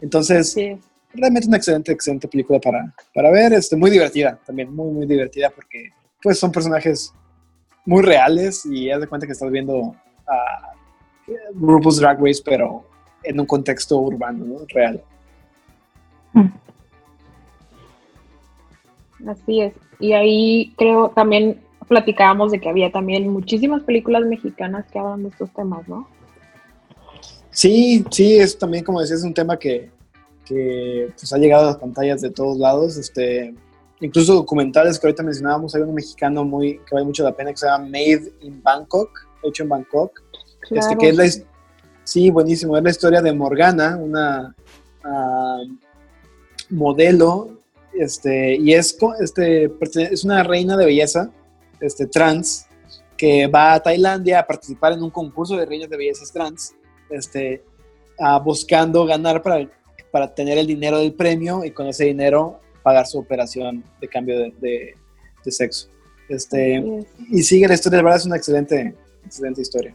[0.00, 0.78] Entonces, Sí,
[1.12, 5.50] realmente una excelente, excelente película para, para ver, este, muy divertida también, muy, muy divertida
[5.50, 5.90] porque
[6.22, 7.12] pues son personajes
[7.84, 9.94] muy reales y haz de cuenta que estás viendo
[10.26, 10.74] a
[11.54, 12.84] RuPaul's Drag Race, pero
[13.22, 14.58] en un contexto urbano, ¿no?
[14.68, 15.02] Real.
[19.26, 19.74] Así es.
[19.98, 21.60] Y ahí creo también
[21.90, 26.06] platicábamos de que había también muchísimas películas mexicanas que hablan de estos temas, ¿no?
[27.50, 29.90] Sí, sí, es también, como decías, es un tema que,
[30.44, 32.96] que pues, ha llegado a las pantallas de todos lados.
[32.96, 33.52] Este,
[34.00, 37.56] incluso documentales que ahorita mencionábamos, hay uno mexicano muy, que vale mucho la pena que
[37.56, 40.22] se llama Made in Bangkok, hecho en Bangkok.
[40.70, 41.24] Este, que es la,
[42.04, 44.54] sí, buenísimo, es la historia de Morgana, una
[45.02, 45.58] ah,
[46.68, 47.58] modelo,
[47.94, 49.72] este, y es, este,
[50.12, 51.32] es una reina de belleza
[51.80, 52.66] este, trans
[53.16, 56.74] que va a Tailandia a participar en un concurso de reinas de bellezas trans,
[57.10, 57.62] este,
[58.18, 59.68] ah, buscando ganar para,
[60.10, 64.38] para tener el dinero del premio y con ese dinero pagar su operación de cambio
[64.38, 64.94] de, de-
[65.44, 65.88] de sexo.
[66.28, 66.82] Este,
[67.30, 69.94] y sigue la historia, de verdad es una excelente, excelente historia.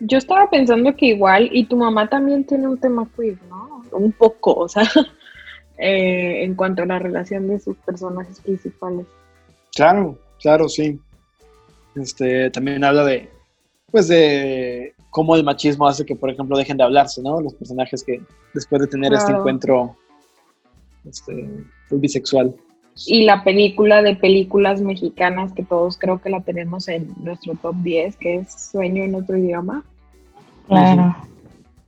[0.00, 3.82] Yo estaba pensando que igual, y tu mamá también tiene un tema queer, ¿no?
[3.92, 4.82] Un poco, o sea,
[5.78, 9.06] eh, en cuanto a la relación de sus personajes principales.
[9.74, 10.98] Claro, claro, sí.
[11.94, 13.30] Este, también habla de,
[13.90, 17.40] pues, de cómo el machismo hace que, por ejemplo, dejen de hablarse, ¿no?
[17.40, 18.20] Los personajes que
[18.54, 19.96] después de tener este encuentro
[21.08, 21.48] este,
[21.88, 22.54] pues, bisexual.
[23.06, 27.76] Y la película de películas mexicanas que todos creo que la tenemos en nuestro top
[27.76, 29.84] 10, que es Sueño en otro idioma,
[30.68, 31.16] Claro.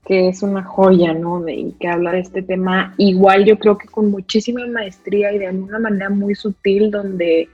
[0.06, 1.40] que es una joya, ¿no?
[1.40, 5.38] De, y que habla de este tema igual yo creo que con muchísima maestría y
[5.38, 7.48] de una manera muy sutil donde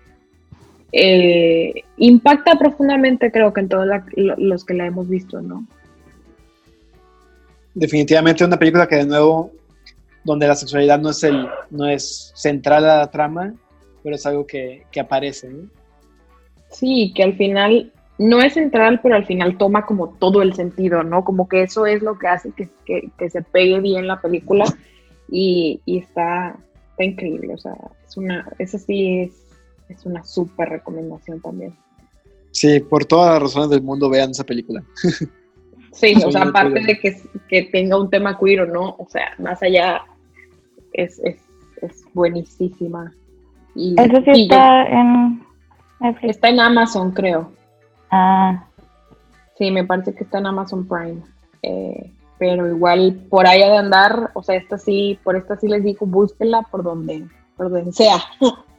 [0.92, 3.86] eh, impacta profundamente creo que en todos
[4.16, 5.64] lo- los que la hemos visto, ¿no?
[7.74, 9.52] Definitivamente una película que, de nuevo,
[10.24, 13.54] donde la sexualidad no es, el, no es central a la trama,
[14.02, 15.68] pero es algo que, que aparece, ¿no?
[16.70, 21.02] Sí, que al final no es central, pero al final toma como todo el sentido,
[21.02, 21.24] ¿no?
[21.24, 24.64] Como que eso es lo que hace que, que- que se pegue bien la película
[25.30, 26.56] y, y está,
[26.90, 27.74] está increíble, o sea,
[28.06, 29.32] es una, esa sí es,
[29.90, 31.74] es una súper recomendación también.
[32.52, 34.82] Sí, por todas las razones del mundo vean esa película.
[35.92, 39.32] Sí, o sea, aparte de que, que tenga un tema queer o no, o sea,
[39.38, 40.02] más allá
[40.92, 41.42] es, es,
[41.82, 43.12] es buenísima.
[43.74, 45.42] Y, Eso sí y yo- está en
[46.00, 46.30] Netflix.
[46.36, 47.52] está en Amazon, creo.
[48.10, 48.66] Ah,
[49.58, 51.22] Sí, me parece que está en Amazon Prime.
[51.64, 55.66] Eh, pero igual por ahí ha de andar, o sea, esta sí, por esta sí
[55.66, 57.26] les digo, búsquenla por donde,
[57.56, 58.16] por donde sea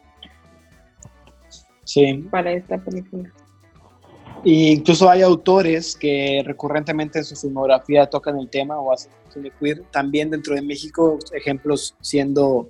[1.84, 3.32] Sí, para esta película.
[4.44, 9.52] E incluso hay autores que recurrentemente en su filmografía tocan el tema o hacen cine
[9.60, 9.84] queer.
[9.92, 12.70] También dentro de México, ejemplos siendo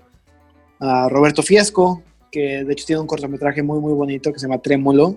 [0.80, 2.02] ah, Roberto Fiesco,
[2.32, 5.16] que de hecho tiene un cortometraje muy, muy bonito que se llama Trémolo.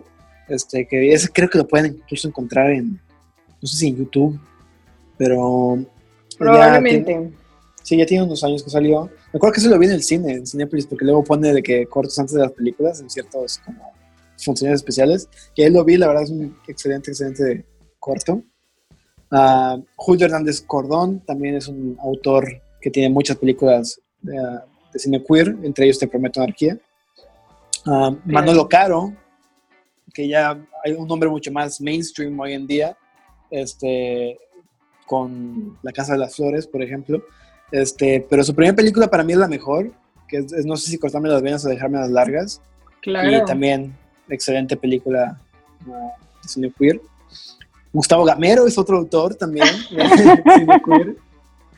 [0.48, 3.00] Este, que ese creo que lo pueden incluso encontrar en,
[3.60, 4.38] no sé si en YouTube,
[5.16, 5.76] pero...
[5.78, 7.04] ya Probablemente.
[7.12, 7.32] tiene-
[7.82, 9.08] sí, ya tiene unos años que salió.
[9.34, 11.60] Me acuerdo que se lo vi en el cine, en Cinepolis, porque luego pone de
[11.60, 13.92] que cortos antes de las películas en ciertos como
[14.38, 15.28] funciones especiales.
[15.56, 17.64] Que él lo vi, la verdad es un excelente, excelente
[17.98, 18.44] corto.
[19.32, 22.46] Ah, Julio Hernández Cordón también es un autor
[22.80, 24.40] que tiene muchas películas de,
[24.92, 26.78] de cine queer, entre ellos Te Prometo Anarquía.
[27.86, 29.16] Ah, Manolo Caro,
[30.12, 32.96] que ya hay un nombre mucho más mainstream hoy en día,
[33.50, 34.38] este,
[35.06, 37.20] con La Casa de las Flores, por ejemplo.
[37.70, 39.90] Este, pero su primera película para mí es la mejor,
[40.28, 42.60] que es, es no sé si cortarme las venas o dejarme las largas.
[43.02, 43.30] Claro.
[43.30, 43.94] Y también
[44.28, 45.38] excelente película
[45.86, 45.92] uh,
[46.42, 47.00] de cine queer.
[47.92, 51.16] Gustavo Gamero es otro autor también de cine queer.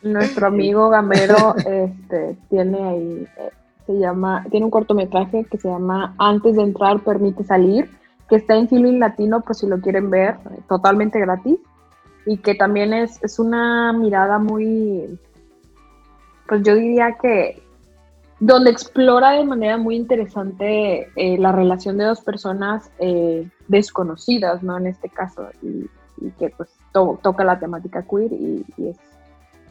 [0.03, 3.51] Nuestro amigo Gamero este, tiene ahí, eh,
[3.87, 7.91] se llama, tiene un cortometraje que se llama Antes de entrar, permite salir,
[8.29, 10.37] que está en Filmin Latino por si lo quieren ver,
[10.69, 11.57] totalmente gratis,
[12.25, 15.19] y que también es, es una mirada muy,
[16.49, 17.63] pues yo diría que
[18.39, 24.77] donde explora de manera muy interesante eh, la relación de dos personas eh, desconocidas, ¿no?
[24.77, 25.87] En este caso, y,
[26.25, 28.99] y que pues to- toca la temática queer y, es,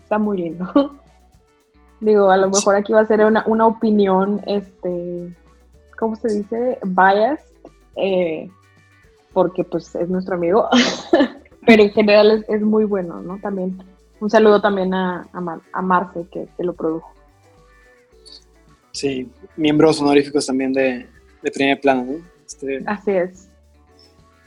[0.02, 0.66] está muy lindo.
[2.00, 5.34] Digo, a lo mejor aquí va a ser una, una opinión, este,
[5.98, 6.80] ¿cómo se dice?
[6.84, 7.40] Bias,
[7.96, 8.50] eh,
[9.32, 10.68] porque pues es nuestro amigo,
[11.66, 13.38] pero en general es, es muy bueno, ¿no?
[13.40, 13.78] También
[14.26, 17.14] un saludo también a, a, Mar- a Marce que, que lo produjo.
[18.92, 21.08] Sí, miembros honoríficos también de,
[21.44, 22.26] de primer plano, ¿no?
[22.46, 23.50] Este, Así es.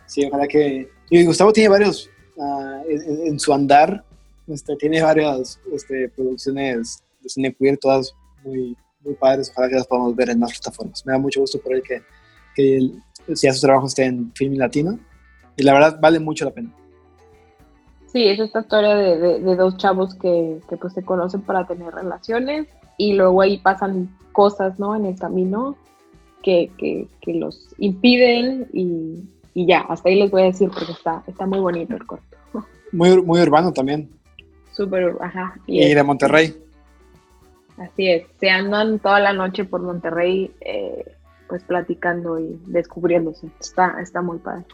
[0.07, 0.91] Sí, ojalá que.
[1.11, 2.11] Y Gustavo tiene varios
[2.41, 4.05] ah, en, en su andar,
[4.49, 9.51] este, tiene varias este, producciones de cine queer, todas muy, muy padres.
[9.53, 11.07] Ojalá que las podamos ver en más plataformas.
[11.07, 12.03] Me da mucho gusto por él que,
[12.57, 13.03] que él,
[13.35, 14.99] si su trabajo esté en film latino.
[15.57, 16.75] Y la verdad, vale mucho la pena.
[18.13, 21.67] Sí, es esta historia de, de- de dos chavos que, que, pues se conocen para
[21.67, 24.97] tener relaciones y luego ahí pasan cosas, ¿no?
[24.97, 25.77] En el camino
[26.43, 30.93] que, que, que los impiden y, y ya, hasta ahí les voy a decir porque
[30.93, 32.25] está, está muy bonito el corto.
[32.93, 34.09] Muy, muy urbano también.
[34.73, 35.55] Súper, ajá.
[35.67, 36.57] Y, es- de Monterrey.
[37.77, 41.05] Así es, se andan toda la noche por Monterrey eh,
[41.49, 43.49] pues platicando y descubriéndose.
[43.61, 44.65] Está, está muy padre.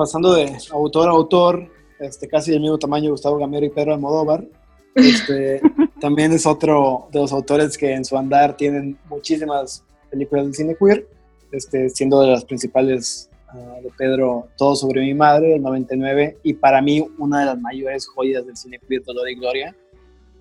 [0.00, 4.46] Pasando de autor a autor, este, casi del mismo tamaño, Gustavo Gamero y Pedro Almodóvar.
[4.94, 5.60] Este,
[6.00, 10.74] también es otro de los autores que en su andar tienen muchísimas películas del cine
[10.74, 11.06] queer,
[11.52, 16.54] este, siendo de las principales ah, de Pedro Todo sobre mi madre, del 99, y
[16.54, 19.76] para mí una de las mayores joyas del cine queer, Dolor y Gloria,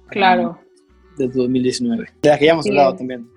[0.08, 0.58] Claro.
[1.18, 2.08] del 2019.
[2.22, 2.70] De la que ya hemos Sí.
[2.70, 3.30] hablado también.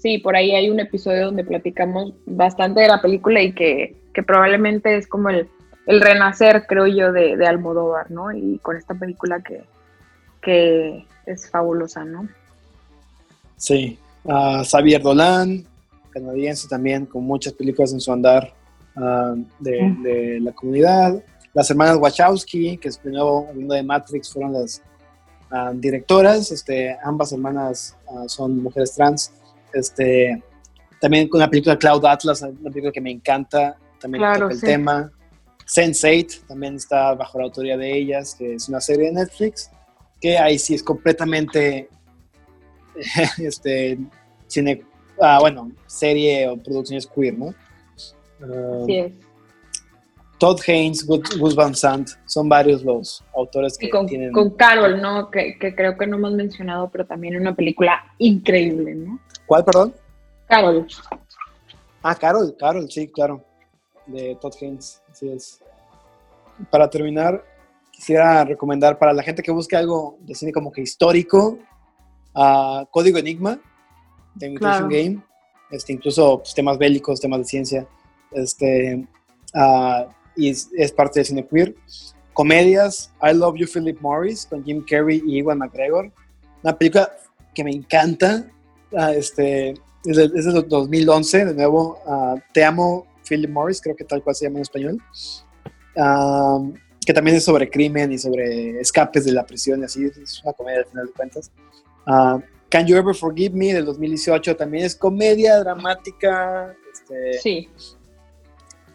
[0.00, 4.22] Sí, por ahí hay un episodio donde platicamos bastante de la película y que, que
[4.22, 5.46] probablemente es como el,
[5.86, 8.32] el renacer, creo yo, de, de Almodóvar, ¿no?
[8.32, 9.62] Y con esta película que,
[10.40, 12.28] que es fabulosa, ¿no?
[13.56, 13.98] Sí.
[14.26, 15.66] Ah, Xavier Dolan,
[16.10, 18.54] canadiense también, con muchas películas en su andar
[18.96, 20.02] ah, de, Mm.
[20.02, 21.22] de la comunidad.
[21.52, 24.82] Las hermanas Wachowski, que es primero hablando de Matrix, fueron las
[25.50, 26.50] ah, directoras.
[26.52, 29.32] Este, ambas hermanas ah, son mujeres trans.
[29.72, 30.42] Este,
[31.00, 34.60] también con la película Cloud Atlas, una película que me encanta, también Claro, toca el
[34.60, 34.66] sí.
[34.66, 35.12] tema.
[35.66, 39.70] Sense8 también está bajo la autoría de ellas, que es una serie de Netflix,
[40.20, 41.88] que ahí sí es completamente
[43.38, 43.98] este,
[44.48, 44.82] cine,
[45.20, 47.54] ah, bueno, serie o producciones queer, ¿no?
[48.42, 49.12] Ah, Así es.
[50.40, 54.32] Todd Haynes, Gus Van Sant, son varios los autores que Y con, tienen...
[54.32, 55.30] con Carol, ¿no?
[55.30, 59.20] Que, que creo que no hemos mencionado, pero también una película increíble, ¿no?
[59.44, 59.94] ¿Cuál, perdón?
[60.48, 60.86] Carol.
[62.02, 63.44] Ah, Carol, Carol, sí, claro,
[64.06, 65.60] de Todd Haynes, así es.
[66.70, 67.44] Para terminar,
[67.92, 71.58] quisiera recomendar para la gente que busque algo de cine como que histórico,
[72.90, 73.60] Código Enigma,
[74.34, 74.88] de Imitation Claro.
[74.88, 75.22] Game,
[75.70, 77.86] este, incluso pues, temas bélicos, temas de ciencia,
[78.32, 79.06] este,
[79.54, 80.06] ah,
[80.36, 81.74] y es, es parte de cine queer.
[82.32, 86.10] Comedias, I Love You, Philip Morris, con Jim Carrey y Iwan McGregor.
[86.62, 87.10] Una película
[87.54, 88.46] que me encanta,
[88.96, 89.70] ah, este,
[90.04, 94.22] es de, es de 2011, de nuevo, ah, Te amo, Philip Morris, creo que tal
[94.22, 94.98] cual se llama en español,
[95.96, 96.60] Ah,
[97.04, 100.52] que también es sobre crimen y sobre escapes de la prisión y así, es una
[100.52, 101.50] comedia al final de cuentas.
[102.06, 107.68] Ah, Can You Ever Forgive Me, del 2018, también es comedia dramática, este, Sí.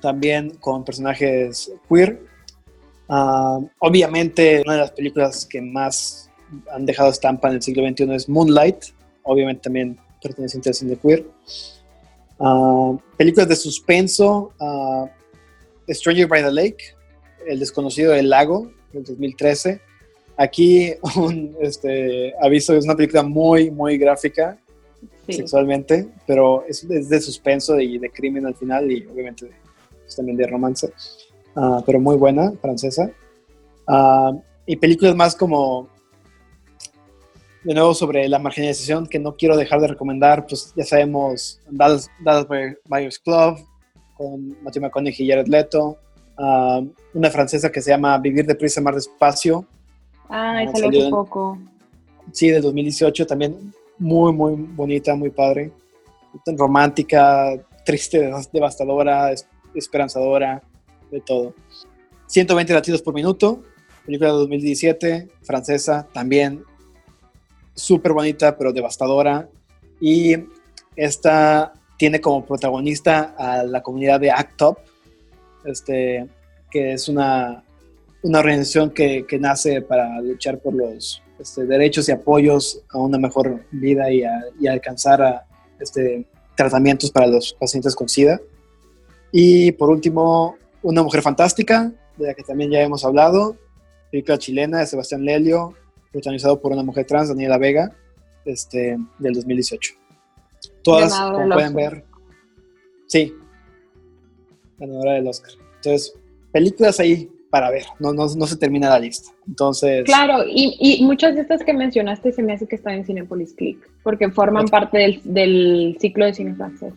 [0.06, 2.22] También con personajes queer.
[3.10, 6.30] Ah, obviamente, una de las películas que más
[6.72, 8.86] han dejado estampa en el siglo XXI es Moonlight,
[9.24, 11.26] obviamente también perteneciente al cine queer.
[12.40, 15.08] Ah, películas de suspenso, ah,
[15.90, 16.84] Stranger by the Lake,
[17.48, 19.82] El desconocido del lago, del 2013.
[20.38, 24.60] Aquí un este, aviso, es una película muy, muy gráfica
[25.26, 25.34] sí.
[25.34, 29.50] sexualmente, pero es, es de suspenso y de, crimen al final y obviamente
[30.06, 30.92] pues, también de romance,
[31.58, 33.10] Ah, pero muy buena, francesa.
[33.88, 34.34] Ah,
[34.66, 35.88] y películas más como,
[37.64, 42.10] de nuevo, sobre la marginalización que no quiero dejar de recomendar, pues ya sabemos, Dallas,
[42.20, 42.46] Dallas
[42.86, 43.58] Buyers Club,
[44.18, 45.98] con Matthew McConaughey y Jared Leto,
[46.38, 46.82] Ah,
[47.14, 49.66] una francesa que se llama Vivir deprisa, más despacio,
[50.28, 51.58] Ah, salió salió hace poco.
[52.34, 55.72] Sí, del 2018, también muy, muy bonita, muy padre.
[56.58, 57.54] Romántica,
[57.86, 60.64] triste, devastadora, es- esperanzadora,
[61.12, 61.54] de todo.
[62.28, 63.64] 120 latidos por minuto,
[64.06, 66.64] película de 2017, francesa, también
[67.74, 69.48] súper bonita, pero devastadora.
[70.00, 70.36] Y
[70.96, 74.78] esta tiene como protagonista a la comunidad de ACT UP,
[75.66, 76.28] este,
[76.70, 77.64] que es una,
[78.24, 83.18] una organización que, que nace para luchar por los este, derechos y apoyos a una
[83.18, 85.46] mejor vida y, a, y alcanzar a,
[85.80, 88.40] este, tratamientos para los pacientes con SIDA.
[89.38, 93.58] Y por último, Una mujer fantástica, de la que también ya hemos hablado,
[94.10, 95.74] película chilena de Sebastián Lelio,
[96.14, 97.92] protagonizado por una mujer trans, Daniela Vega,
[98.46, 99.94] este, del 2018.
[100.84, 101.92] Todas, Ganadora como pueden Oscar.
[101.96, 102.04] ver,
[103.08, 103.34] sí,
[104.80, 105.52] ganadora del Oscar.
[105.76, 106.14] Entonces,
[106.54, 109.32] películas ahí para ver, no, no, no se termina la lista.
[109.48, 113.06] Entonces, Claro, y, y muchas de estas que mencionaste se me hace que están en
[113.06, 116.94] Cinepolis Click, porque forman parte del, del ciclo de cine francés.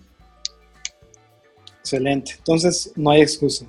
[1.89, 2.33] Excelente.
[2.37, 3.65] Entonces, no hay excusa.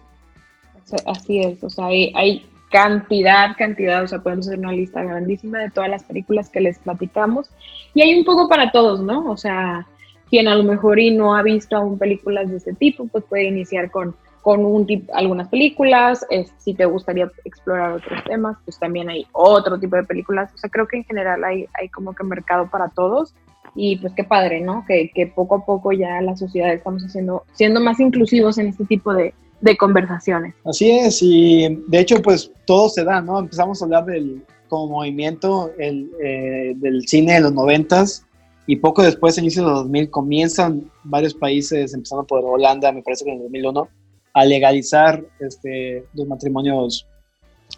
[1.06, 5.60] Así es, o sea, hay, hay cantidad, cantidad, o sea, podemos hacer una lista grandísima
[5.60, 7.50] de todas las películas que les platicamos.
[7.94, 9.32] Y hay un poco para todos, ¿no?
[9.32, 9.88] O sea,
[10.30, 13.46] quien a lo mejor y no ha visto aún películas de este tipo, pues puede
[13.46, 16.26] iniciar con, con un tip, algunas películas.
[16.58, 20.52] si te gustaría explorar otros temas, pues también hay otro tipo de películas.
[20.54, 23.34] O sea, creo que en general hay, hay como que mercado para todos.
[23.76, 24.86] Y pues qué padre, ¿no?
[24.88, 29.14] Que, poco a poco ya la sociedad estamos haciendo, siendo más inclusivos en este tipo
[29.14, 29.34] de,
[29.78, 30.56] conversaciones.
[30.64, 33.40] Así es, y de hecho, pues todo se da, ¿no?
[33.40, 38.26] Empezamos a hablar del como movimiento el, eh, del cine de los noventas
[38.70, 43.02] y poco después, en inicio de los 2000, comienzan varios países, empezando por Holanda, me
[43.02, 43.90] parece que en el 2001,
[44.34, 47.08] a legalizar este, los matrimonios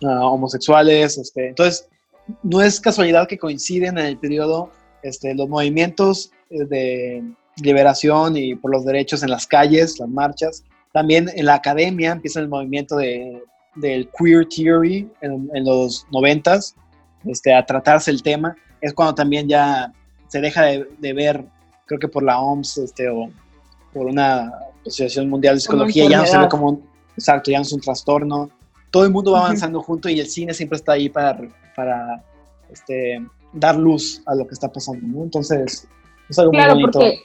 [0.02, 1.18] uh, homosexuales.
[1.18, 1.48] Este.
[1.48, 1.88] Entonces,
[2.44, 4.70] no es casualidad que coinciden en el periodo
[5.04, 7.24] este, los movimientos eh, de
[7.58, 10.64] liberación y por los derechos en las calles, las marchas.
[10.94, 13.44] También en la academia empieza el movimiento de,
[13.76, 16.76] del queer theory en, en los noventas,
[17.26, 18.56] este, a tratarse el tema.
[18.82, 19.94] Es cuando también ya
[20.28, 21.46] se deja de, ver,
[21.86, 23.30] creo que por la OMS este, o
[23.94, 27.64] por una Asociación Mundial de Psicología, ya no se ve como un, exacto, ya no
[27.64, 28.50] es un trastorno.
[28.90, 31.38] Todo el mundo va avanzando junto y el cine siempre está ahí para,
[31.76, 32.24] para
[32.72, 33.22] este,
[33.54, 35.24] dar luz a lo que está pasando, ¿no?
[35.24, 35.88] Entonces,
[36.30, 37.00] es algo claro, muy bonito.
[37.00, 37.20] Porque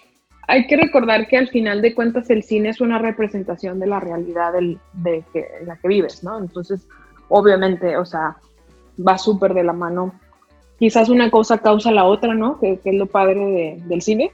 [0.48, 4.00] hay que recordar que al final de cuentas el cine es una representación de la
[4.00, 6.38] realidad del, de que, en la que vives, ¿no?
[6.38, 6.86] Entonces,
[7.28, 8.36] obviamente, o sea,
[9.06, 10.14] va súper de la mano
[10.78, 12.58] quizás una cosa causa la otra, ¿no?
[12.60, 14.32] Que, es lo padre del cine.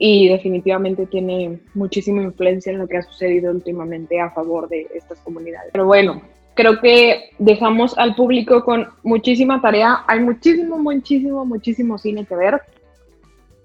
[0.00, 5.18] Y definitivamente tiene muchísima influencia en lo que ha sucedido últimamente a favor de estas
[5.20, 5.70] comunidades.
[5.72, 6.22] Pero bueno,
[6.58, 10.02] creo que dejamos al público con muchísima tarea.
[10.08, 12.60] Hay muchísimo, muchísimo, muchísimo cine que ver.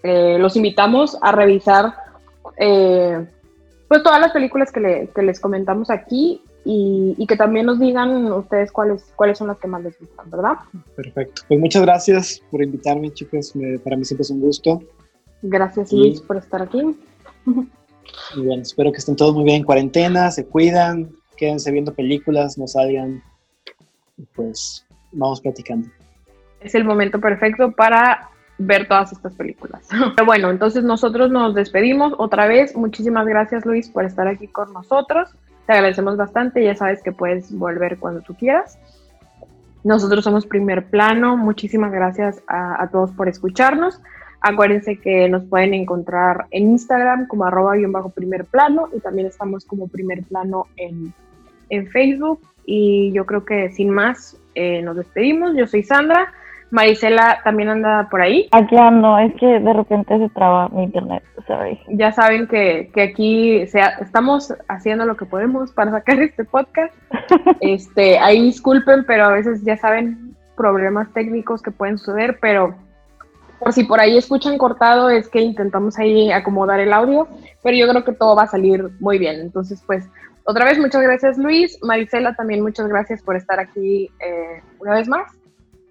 [0.03, 1.95] Eh, los invitamos a revisar
[2.57, 3.25] eh,
[3.87, 8.71] pues todas las películas que, que les comentamos aquí y, que también nos digan ustedes
[8.71, 10.53] cuáles, cuáles son las que más les gustan, ¿verdad?
[10.95, 11.41] Perfecto.
[11.47, 13.53] Pues muchas gracias por invitarme, chicos.
[13.83, 14.83] para mí siempre es un gusto.
[15.41, 16.95] Gracias, Luis, por estar aquí.
[18.35, 21.09] Y bueno, espero que estén todos muy bien en cuarentena, se cuidan,
[21.43, 23.21] quédense viendo películas, no salgan.
[24.33, 25.89] Pues vamos platicando.
[26.61, 29.89] Es el momento perfecto para ver todas estas películas.
[30.15, 32.77] Pero bueno, entonces nosotros nos despedimos otra vez.
[32.77, 35.31] Muchísimas gracias, Luis, por estar aquí con nosotros.
[35.67, 38.79] Te agradecemos bastante, ya sabes que puedes volver cuando tú quieras.
[39.83, 43.99] Nosotros somos Primer Plano, muchísimas gracias a, todos por escucharnos.
[44.39, 49.65] Acuérdense que nos pueden encontrar en Instagram como arroba bajo primer plano y también estamos
[49.65, 51.13] como primer plano en,
[51.76, 52.39] en Facebook.
[52.65, 55.55] Y yo creo que sin más eh, nos despedimos.
[55.55, 56.32] Yo soy Sandra.
[56.74, 58.47] Marisela también anda por ahí.
[58.51, 61.80] Aquí ando, es que de repente se traba mi internet, sorry.
[61.89, 66.91] Ya saben que, aquí sea, estamos haciendo lo que podemos para sacar este podcast.
[67.61, 72.76] este, ahí disculpen, pero a veces ya saben problemas técnicos que pueden suceder, pero
[73.59, 77.28] por si por ahí escuchan cortado es que intentamos ahí acomodar el audio,
[77.61, 79.39] pero yo creo que todo va a salir muy bien.
[79.41, 80.05] Entonces, pues,
[80.45, 85.07] otra vez muchas gracias Luis, Marisela también muchas gracias por estar aquí eh, una vez
[85.07, 85.31] más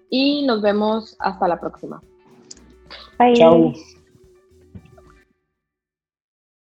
[0.09, 1.99] y nos vemos hasta la próxima.
[3.17, 3.33] Bye.
[3.33, 3.73] Chao.